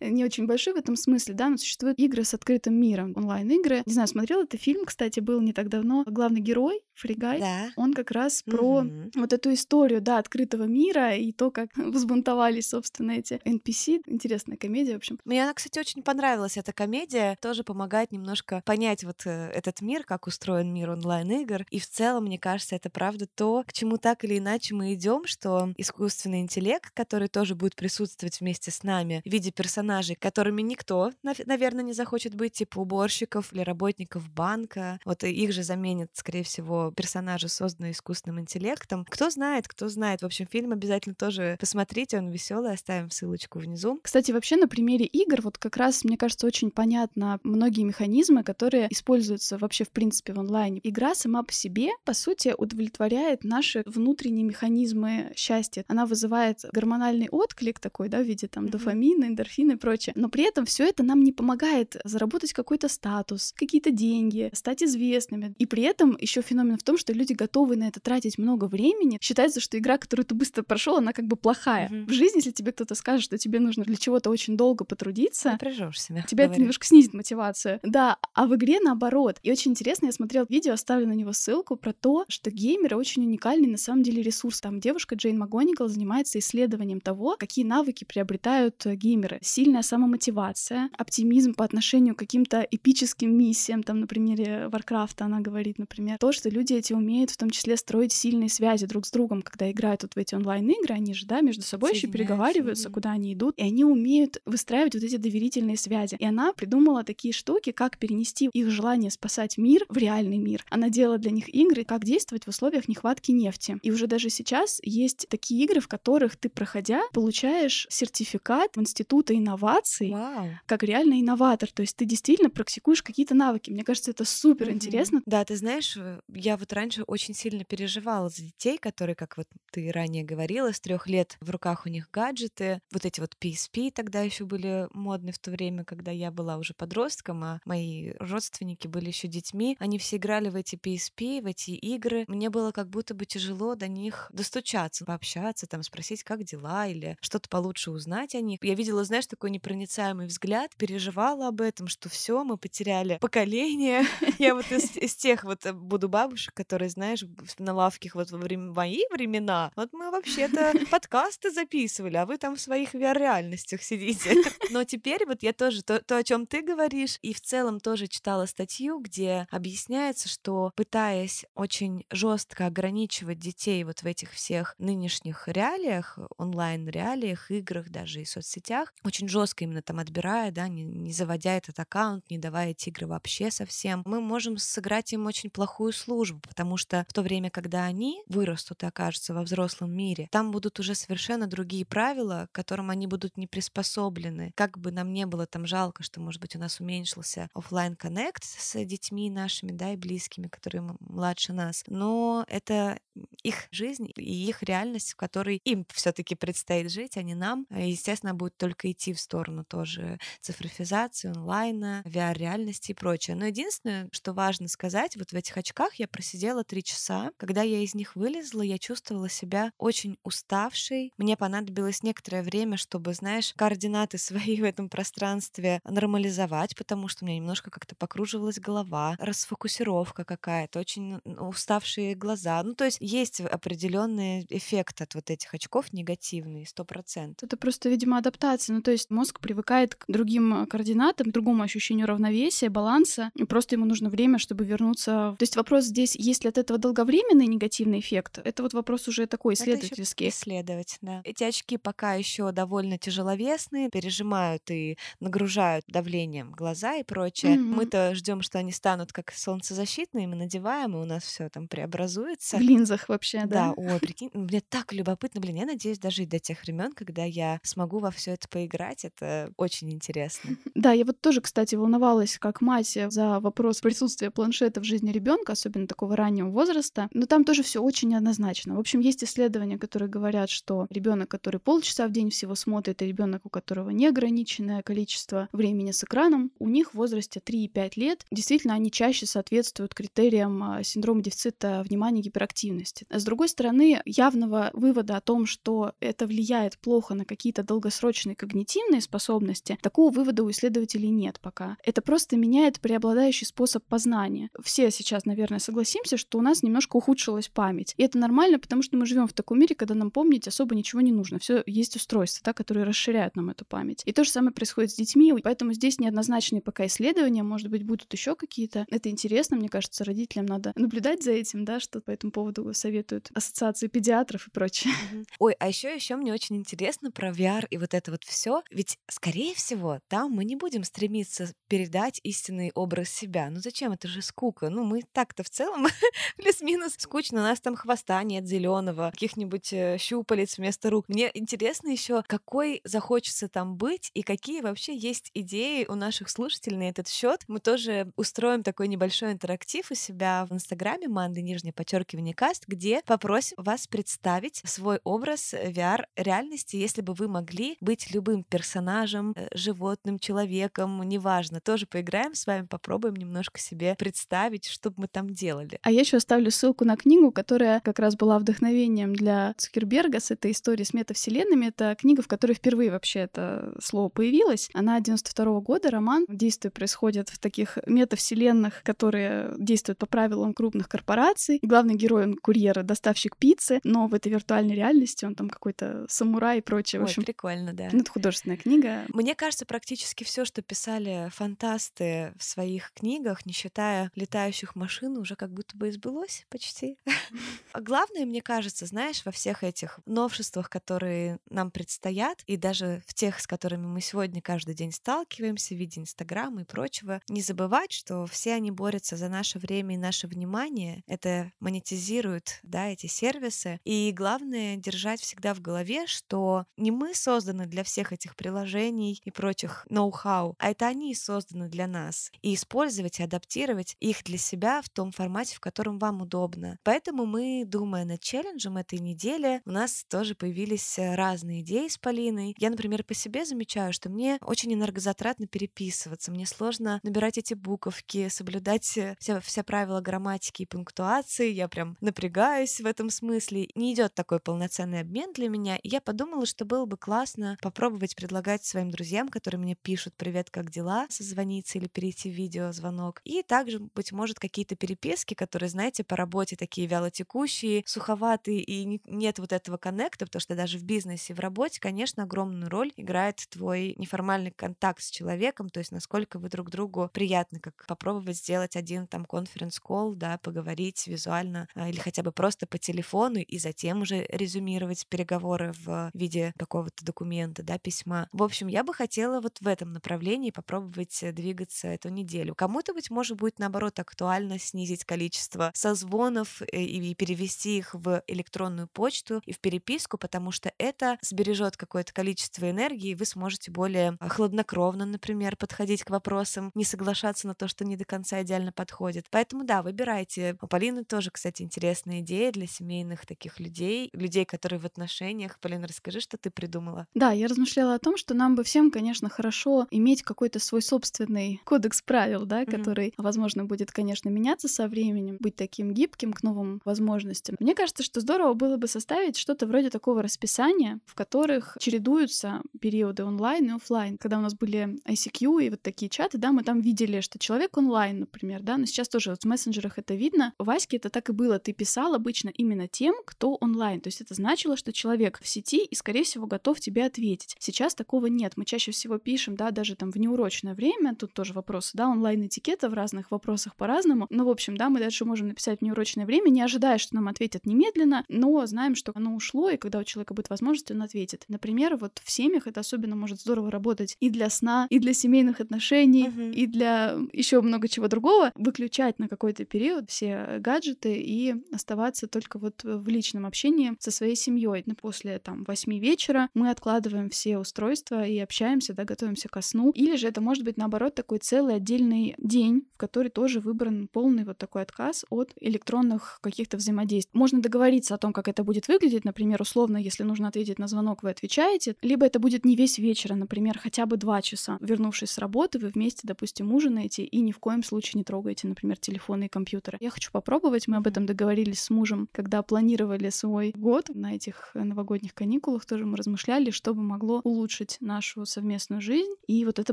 [0.01, 3.83] не очень большой в этом смысле, да, но существуют игры с открытым миром, онлайн-игры.
[3.87, 6.05] Не знаю, смотрел это фильм, кстати, был не так давно.
[6.07, 7.71] Главный герой, Фригай, да.
[7.77, 9.11] он как раз про угу.
[9.15, 14.03] вот эту историю, да, открытого мира и то, как взбунтовались, собственно, эти NPC.
[14.07, 15.19] Интересная комедия, в общем.
[15.25, 17.37] Мне она, кстати, очень понравилась, эта комедия.
[17.41, 21.67] Тоже помогает немножко понять вот э, этот мир, как устроен мир онлайн-игр.
[21.71, 25.27] И в целом, мне кажется, это правда то, к чему так или иначе мы идем,
[25.27, 31.11] что искусственный интеллект, который тоже будет присутствовать вместе с нами в виде персонажей, которыми никто,
[31.23, 35.01] наверное, не захочет быть, типа уборщиков или работников банка.
[35.05, 39.05] Вот их же заменят, скорее всего, персонажи, созданные искусственным интеллектом.
[39.11, 40.23] Кто знает, кто знает.
[40.23, 43.99] В общем, фильм обязательно тоже посмотрите, он веселый, оставим ссылочку внизу.
[44.01, 48.87] Кстати, вообще на примере игр вот как раз, мне кажется, очень понятно многие механизмы, которые
[48.93, 50.81] используются вообще в принципе в онлайне.
[50.85, 55.85] Игра сама по себе, по сути, удовлетворяет наши наши внутренние механизмы счастья.
[55.89, 60.13] Она вызывает гормональный отклик такой, да, в виде там дофамина, эндорфина и прочее.
[60.17, 65.55] Но при этом все это нам не помогает заработать какой-то статус, какие-то деньги, стать известными.
[65.59, 69.19] И при этом еще феномен в том, что люди готовы на это тратить много времени.
[69.21, 71.89] Считается, что игра, которую ты быстро прошел, она как бы плохая.
[71.89, 72.07] Mm-hmm.
[72.07, 75.57] В жизни, если тебе кто-то скажет, что тебе нужно для чего-то очень долго потрудиться,
[75.99, 76.23] себя.
[76.23, 76.53] Тебя говори.
[76.53, 77.81] это немножко снизит мотивацию.
[77.83, 79.39] Да, а в игре наоборот.
[79.43, 83.23] И очень интересно, я смотрел видео, оставлю на него ссылку про то, что геймеры очень
[83.23, 84.61] уникальны уникальный на самом деле ресурс.
[84.61, 89.39] Там девушка Джейн Макгонигал занимается исследованием того, какие навыки приобретают э, геймеры.
[89.43, 95.79] Сильная самомотивация, оптимизм по отношению к каким-то эпическим миссиям, там, на примере Варкрафта она говорит,
[95.79, 99.43] например, то, что люди эти умеют в том числе строить сильные связи друг с другом,
[99.43, 103.33] когда играют вот в эти онлайн-игры, они же, да, между собой еще переговариваются, куда они
[103.33, 106.17] идут, и они умеют выстраивать вот эти доверительные связи.
[106.19, 110.65] И она придумала такие штуки, как перенести их желание спасать мир в реальный мир.
[110.71, 113.79] Она делала для них игры, как действовать в условиях нехватки нефти нефти.
[113.83, 120.11] И уже даже сейчас есть такие игры, в которых ты, проходя, получаешь сертификат Института инноваций
[120.11, 120.51] wow.
[120.67, 121.71] как реальный инноватор.
[121.71, 123.71] То есть ты действительно практикуешь какие-то навыки.
[123.71, 125.19] Мне кажется, это супер интересно.
[125.19, 125.27] Mm-hmm.
[125.27, 129.47] Да, ты знаешь, э, я вот раньше очень сильно переживала за детей, которые, как вот
[129.71, 132.81] ты ранее говорила, с трех лет в руках у них гаджеты.
[132.93, 136.75] Вот эти вот PSP тогда еще были модны в то время, когда я была уже
[136.75, 139.77] подростком, а мои родственники были еще детьми.
[139.79, 142.25] Они все играли в эти PSP, в эти игры.
[142.29, 147.17] Мне было как будто бы тяжело до них достучаться, пообщаться, там, спросить, как дела, или
[147.21, 148.59] что-то получше узнать о них.
[148.63, 154.05] Я видела, знаешь, такой непроницаемый взгляд, переживала об этом, что все, мы потеряли поколение.
[154.39, 157.25] Я вот из, из тех вот э, буду бабушек, которые, знаешь,
[157.59, 162.57] на лавке вот во время мои времена, вот мы вообще-то подкасты записывали, а вы там
[162.57, 164.37] в своих VR-реальностях сидите.
[164.71, 168.07] Но теперь вот я тоже то, то, о чем ты говоришь, и в целом тоже
[168.07, 174.75] читала статью, где объясняется, что пытаясь очень жестко ограничивать воспитывать детей вот в этих всех
[174.79, 181.13] нынешних реалиях, онлайн-реалиях, играх даже и соцсетях, очень жестко именно там отбирая, да, не, не
[181.13, 186.41] заводя этот аккаунт, не давая игры вообще совсем, мы можем сыграть им очень плохую службу,
[186.49, 190.81] потому что в то время, когда они вырастут и окажутся во взрослом мире, там будут
[190.81, 194.53] уже совершенно другие правила, к которым они будут не приспособлены.
[194.55, 198.45] Как бы нам не было там жалко, что, может быть, у нас уменьшился офлайн коннект
[198.45, 202.99] с детьми нашими, да, и близкими, которые младше нас, но это
[203.43, 207.67] их жизнь и их реальность, в которой им все-таки предстоит жить, а не нам.
[207.71, 213.37] И, естественно, будет только идти в сторону тоже цифровизации, онлайна, VR-реальности и прочее.
[213.37, 217.33] Но единственное, что важно сказать, вот в этих очках я просидела три часа.
[217.37, 221.13] Когда я из них вылезла, я чувствовала себя очень уставшей.
[221.17, 227.29] Мне понадобилось некоторое время, чтобы, знаешь, координаты свои в этом пространстве нормализовать, потому что у
[227.29, 232.63] меня немножко как-то покруживалась голова, расфокусировка какая-то, очень уставшие глаза.
[232.63, 237.47] Ну, то есть есть определенный эффект от вот этих очков негативный, сто процентов.
[237.47, 238.75] Это просто, видимо, адаптация.
[238.75, 243.75] Ну, то есть мозг привыкает к другим координатам, к другому ощущению равновесия, баланса, и просто
[243.75, 245.35] ему нужно время, чтобы вернуться.
[245.39, 248.39] То есть вопрос здесь, есть ли от этого долговременный негативный эффект?
[248.45, 250.29] Это вот вопрос уже такой исследовательский.
[250.29, 251.21] Это исследовать, да.
[251.25, 257.57] Эти очки пока еще довольно тяжеловесные, пережимают и нагружают давлением глаза и прочее.
[257.57, 257.75] Mm-hmm.
[257.75, 262.57] Мы-то ждем, что они станут как солнцезащитные, мы надеваем, и у нас все там преобразуется.
[262.57, 262.61] В
[262.93, 263.47] линзах вообще, да?
[263.47, 267.61] Да, ой, прикинь, мне так любопытно, блин, я надеюсь дожить до тех времен, когда я
[267.63, 270.57] смогу во все это поиграть, это очень интересно.
[270.75, 275.53] Да, я вот тоже, кстати, волновалась как мать за вопрос присутствия планшета в жизни ребенка,
[275.53, 278.75] особенно такого раннего возраста, но там тоже все очень неоднозначно.
[278.75, 283.07] В общем, есть исследования, которые говорят, что ребенок, который полчаса в день всего смотрит, и
[283.07, 288.75] ребенок, у которого неограниченное количество времени с экраном, у них в возрасте 3-5 лет действительно
[288.75, 292.82] они чаще соответствуют критериям а, синдрома дефицита внимания и гиперактивности.
[293.11, 299.01] С другой стороны, явного вывода о том, что это влияет плохо на какие-то долгосрочные когнитивные
[299.01, 301.77] способности, такого вывода у исследователей нет пока.
[301.85, 304.51] Это просто меняет преобладающий способ познания.
[304.63, 307.95] Все сейчас, наверное, согласимся, что у нас немножко ухудшилась память.
[307.97, 311.01] И это нормально, потому что мы живем в таком мире, когда нам помнить особо ничего
[311.01, 311.39] не нужно.
[311.39, 314.03] Все есть устройства, да, которые расширяют нам эту память.
[314.05, 318.13] И то же самое происходит с детьми, поэтому здесь неоднозначные пока исследования, может быть, будут
[318.13, 318.87] еще какие-то.
[318.89, 323.31] Это интересно, мне кажется, родителям надо наблюдать за этим, да, что по этому поводу советуют
[323.35, 324.95] ассоциации педиатров и прочее.
[325.39, 328.63] Ой, а еще еще мне очень интересно про VR и вот это вот все.
[328.71, 333.51] Ведь, скорее всего, там мы не будем стремиться передать истинный образ себя.
[333.51, 333.93] Ну зачем?
[333.93, 334.69] Это же скука.
[334.69, 335.87] Ну мы так-то в целом
[336.37, 337.41] плюс-минус скучно.
[337.41, 341.09] У нас там хвоста нет зеленого, каких-нибудь э, щупалец вместо рук.
[341.09, 346.79] Мне интересно еще, какой захочется там быть и какие вообще есть идеи у наших слушателей
[346.79, 347.43] на этот счет.
[347.49, 353.03] Мы тоже устроим такой небольшой интерактив у себя в Инстаграме Манды нижнее подчеркивание каст, где
[353.05, 359.49] попросим вас представить свой образ VR реальности, если бы вы могли быть любым персонажем, э,
[359.55, 361.61] животным, человеком, неважно.
[361.61, 365.79] Тоже поиграем с вами, попробуем немножко себе представить, что бы мы там делали.
[365.83, 370.31] А я еще оставлю ссылку на книгу, которая как раз была вдохновением для Цукерберга с
[370.31, 371.67] этой историей с метавселенными.
[371.67, 374.71] Это книга, в которой впервые вообще это слово появилось.
[374.75, 376.27] Она 92 года, роман.
[376.29, 381.59] Действие происходит в таких метавселенных, которые действуют по правилам крупных корпораций.
[381.63, 386.59] Главный герой, он курьер, доставщик пиццы, но в этой виртуальной реальности он там какой-то самурай
[386.59, 387.01] и прочее.
[387.01, 387.89] Ой, в общем, прикольно, да.
[387.91, 389.07] Ну, это художественная книга.
[389.09, 395.35] Мне кажется, практически все, что писали фантасты в своих книгах, не считая летающих машин, уже
[395.35, 396.99] как будто бы избылось почти.
[397.73, 403.15] А главное, мне кажется, знаешь, во всех этих новшествах, которые нам предстоят, и даже в
[403.15, 407.91] тех, с которыми мы сегодня каждый день сталкиваемся в виде Инстаграма и прочего, не забывать,
[407.91, 411.03] что все они борются за наше время и наше внимание.
[411.07, 413.81] Это монетизирует, да, эти сервисы.
[413.85, 419.31] И главное держать всегда в голове, что не мы созданы для всех этих приложений и
[419.31, 422.31] прочих ноу-хау, а это они созданы для нас.
[422.43, 426.79] И использовать и адаптировать их для себя в том формате, в котором вам удобно.
[426.83, 431.99] Поэтому мы, думая над челленджем этой недели, у нас тоже появились э, разные идеи с
[431.99, 432.55] Полиной.
[432.59, 438.29] Я, например, по себе замечаю, что мне очень энергозатратно переписываться, мне сложно набирать эти буковки,
[438.29, 441.51] соблюдать э, все, все правила грамматики и пунктуации.
[441.51, 443.69] Я прям напрягаюсь в этом смысле.
[443.75, 445.77] Не идет такой полноценный обмен для меня.
[445.77, 450.51] И я подумала, что было бы классно попробовать предлагать своим друзьям, которые мне пишут «Привет,
[450.51, 453.21] как дела?», созвониться или перейти в видеозвонок.
[453.25, 459.39] И также, быть может, какие-то переписки, которые, знаете, по работе такие вялотекущие, суховатые, и нет
[459.39, 463.95] вот этого коннекта, потому что даже в бизнесе, в работе, конечно, огромную роль играет твой
[463.97, 469.07] неформальный контакт с человеком, то есть насколько вы друг другу приятны, как попробовать сделать один
[469.07, 474.03] там конференц-колл, да, поговорить визуально, а, или хотя хотя бы просто по телефону и затем
[474.03, 478.29] уже резюмировать переговоры в виде какого-то документа, да, письма.
[478.33, 482.55] В общем, я бы хотела вот в этом направлении попробовать э, двигаться эту неделю.
[482.55, 488.89] Кому-то, быть может, будет наоборот актуально снизить количество созвонов э, и перевести их в электронную
[488.89, 494.19] почту и в переписку, потому что это сбережет какое-то количество энергии, и вы сможете более
[494.21, 498.71] а, хладнокровно, например, подходить к вопросам, не соглашаться на то, что не до конца идеально
[498.71, 499.29] подходит.
[499.31, 500.59] Поэтому да, выбирайте.
[500.61, 501.63] У Полины тоже, кстати,
[502.03, 505.59] интересная идея для семейных таких людей, людей, которые в отношениях.
[505.61, 507.07] Полина, расскажи, что ты придумала.
[507.15, 511.61] Да, я размышляла о том, что нам бы всем, конечно, хорошо иметь какой-то свой собственный
[511.65, 512.71] кодекс правил, да, mm-hmm.
[512.71, 517.57] который, возможно, будет, конечно, меняться со временем, быть таким гибким к новым возможностям.
[517.61, 523.25] Мне кажется, что здорово было бы составить что-то вроде такого расписания, в которых чередуются периоды
[523.25, 524.19] онлайн и офлайн.
[524.19, 527.77] Когда у нас были ICQ и вот такие чаты, да, мы там видели, что человек
[527.77, 530.53] онлайн, например, да, но сейчас тоже вот в мессенджерах это видно.
[530.59, 531.59] В Ваське это так и было.
[531.59, 534.01] Ты писал обычно именно тем, кто онлайн.
[534.01, 537.57] То есть это значило, что человек в сети и, скорее всего, готов тебе ответить.
[537.59, 538.53] Сейчас такого нет.
[538.57, 542.89] Мы чаще всего пишем, да, даже там в неурочное время, тут тоже вопросы, да, онлайн-этикета
[542.89, 544.27] в разных вопросах по-разному.
[544.31, 547.29] Но, в общем, да, мы дальше можем написать в неурочное время, не ожидая, что нам
[547.29, 551.45] ответят немедленно, но знаем, что оно ушло, и когда у человека будет возможность, он ответит.
[551.49, 555.61] Например, вот в семьях это особенно может здорово работать и для сна, и для семейных
[555.61, 556.53] отношений, uh-huh.
[556.53, 558.53] и для еще много чего другого.
[558.55, 564.37] Выключать на какой-то период все гаджеты и оставаться только вот в личном общении со своей
[564.37, 564.85] семьей.
[564.87, 569.91] Ну, после там восьми вечера мы откладываем все устройства и общаемся, да, готовимся ко сну.
[569.91, 574.45] Или же это может быть наоборот такой целый отдельный день, в который тоже выбран полный
[574.45, 577.37] вот такой отказ от электронных каких-то взаимодействий.
[577.39, 579.25] Можно договориться о том, как это будет выглядеть.
[579.25, 581.97] Например, условно, если нужно ответить на звонок, вы отвечаете.
[582.03, 584.79] Либо это будет не весь вечер, а, например, хотя бы два часа.
[584.81, 588.99] Вернувшись с работы, вы вместе, допустим, ужинаете и ни в коем случае не трогаете, например,
[588.99, 589.99] телефоны и компьютеры.
[590.01, 590.87] Я хочу попробовать.
[590.87, 595.87] Мы об этом договорились с мужем, когда планировали свой год на этих новогодних каникулах.
[595.87, 599.33] Тоже мы размышляли, что бы могло улучшить нашу совместную жизнь.
[599.47, 599.93] И вот это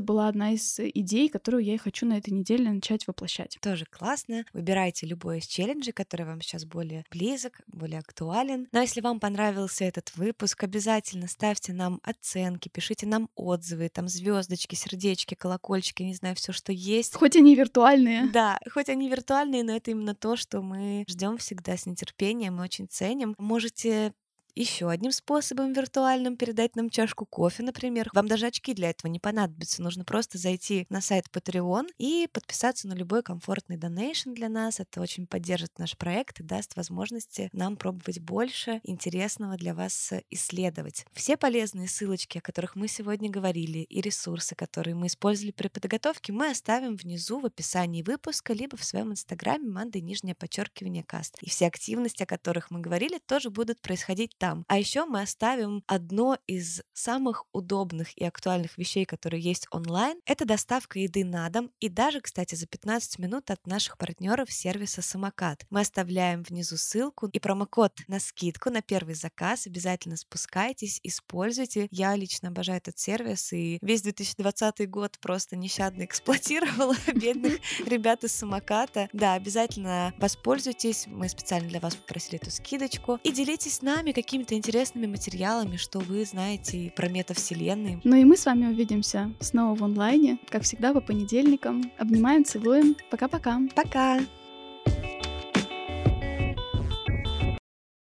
[0.00, 3.58] была одна из идей, которую я и хочу на этой неделе начать воплощать.
[3.60, 4.44] Тоже классно.
[4.52, 8.68] Выбирайте любой из челленджей, который вам сейчас более близок, более актуален.
[8.72, 14.74] Но если вам понравился этот выпуск, обязательно ставьте нам оценки, пишите нам отзывы, там звездочки,
[14.74, 17.14] сердечки, колокольчики, не знаю, все, что есть.
[17.14, 18.28] Хоть они виртуальные.
[18.32, 22.62] Да, хоть они виртуальные, но это именно то, что мы ждем всегда с нетерпением и
[22.62, 23.34] очень ценим.
[23.38, 24.12] Можете
[24.54, 28.10] еще одним способом виртуальным передать нам чашку кофе, например.
[28.12, 29.82] Вам даже очки для этого не понадобятся.
[29.82, 34.80] Нужно просто зайти на сайт Patreon и подписаться на любой комфортный донейшн для нас.
[34.80, 41.04] Это очень поддержит наш проект и даст возможности нам пробовать больше интересного для вас исследовать.
[41.12, 46.32] Все полезные ссылочки, о которых мы сегодня говорили, и ресурсы, которые мы использовали при подготовке,
[46.32, 51.36] мы оставим внизу в описании выпуска, либо в своем инстаграме манды нижнее подчеркивание каст.
[51.40, 54.64] И все активности, о которых мы говорили, тоже будут происходить там.
[54.68, 60.18] А еще мы оставим одно из самых удобных и актуальных вещей, которые есть онлайн.
[60.24, 65.02] Это доставка еды на дом и даже, кстати, за 15 минут от наших партнеров сервиса
[65.02, 65.66] Самокат.
[65.70, 69.66] Мы оставляем внизу ссылку и промокод на скидку на первый заказ.
[69.66, 71.86] Обязательно спускайтесь, используйте.
[71.90, 78.32] Я лично обожаю этот сервис и весь 2020 год просто нещадно эксплуатировала бедных ребят из
[78.32, 79.10] Самоката.
[79.12, 81.06] Да, обязательно воспользуйтесь.
[81.06, 83.18] Мы специально для вас попросили эту скидочку.
[83.22, 88.00] И делитесь с нами, какие какими-то интересными материалами, что вы знаете про метавселенные.
[88.04, 91.90] Ну и мы с вами увидимся снова в онлайне, как всегда по понедельникам.
[91.98, 92.94] Обнимаем, целуем.
[93.10, 93.58] Пока-пока.
[93.74, 94.20] Пока.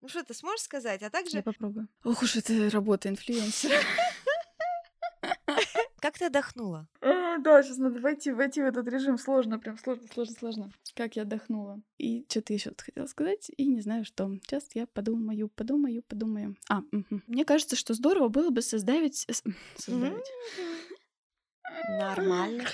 [0.02, 1.00] Ну что, ты сможешь сказать?
[1.04, 1.36] А также...
[1.36, 1.86] Я попробую.
[2.02, 3.76] Ох уж это работа инфлюенсера.
[6.00, 6.88] Как ты отдохнула?
[7.38, 9.18] Да, сейчас надо войти, войти в этот режим.
[9.18, 10.70] Сложно, прям сложно, сложно, сложно.
[10.94, 11.80] Как я отдохнула.
[11.98, 14.30] И что-то еще хотела сказать, и не знаю что.
[14.42, 16.56] Сейчас я подумаю, подумаю, подумаю.
[16.68, 17.22] А, угу.
[17.26, 19.26] мне кажется, что здорово было бы создавить...
[19.76, 20.30] Создавить.
[21.88, 22.64] Нормально.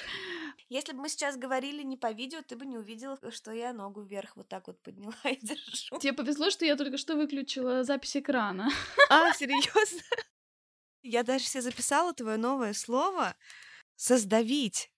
[0.69, 4.01] Если бы мы сейчас говорили не по видео, ты бы не увидела, что я ногу
[4.01, 5.99] вверх вот так вот подняла и держу.
[5.99, 8.71] Тебе повезло, что я только что выключила запись экрана.
[9.11, 10.01] А, серьезно?
[11.03, 13.35] Я даже себе записала твое новое слово
[14.03, 14.91] создавить.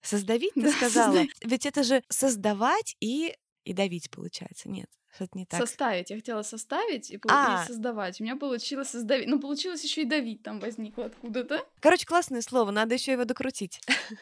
[0.00, 1.12] Создавить, ты да, сказала?
[1.12, 1.36] Создавить.
[1.44, 4.70] Ведь это же создавать и, и давить получается.
[4.70, 5.60] Нет, что-то не так.
[5.60, 6.08] Составить.
[6.08, 7.62] Я хотела составить и, а.
[7.62, 8.20] и создавать.
[8.20, 9.28] У меня получилось создавить.
[9.28, 11.66] Ну, получилось еще и давить там возникло откуда-то.
[11.80, 13.80] Короче, классное слово, надо еще его докрутить.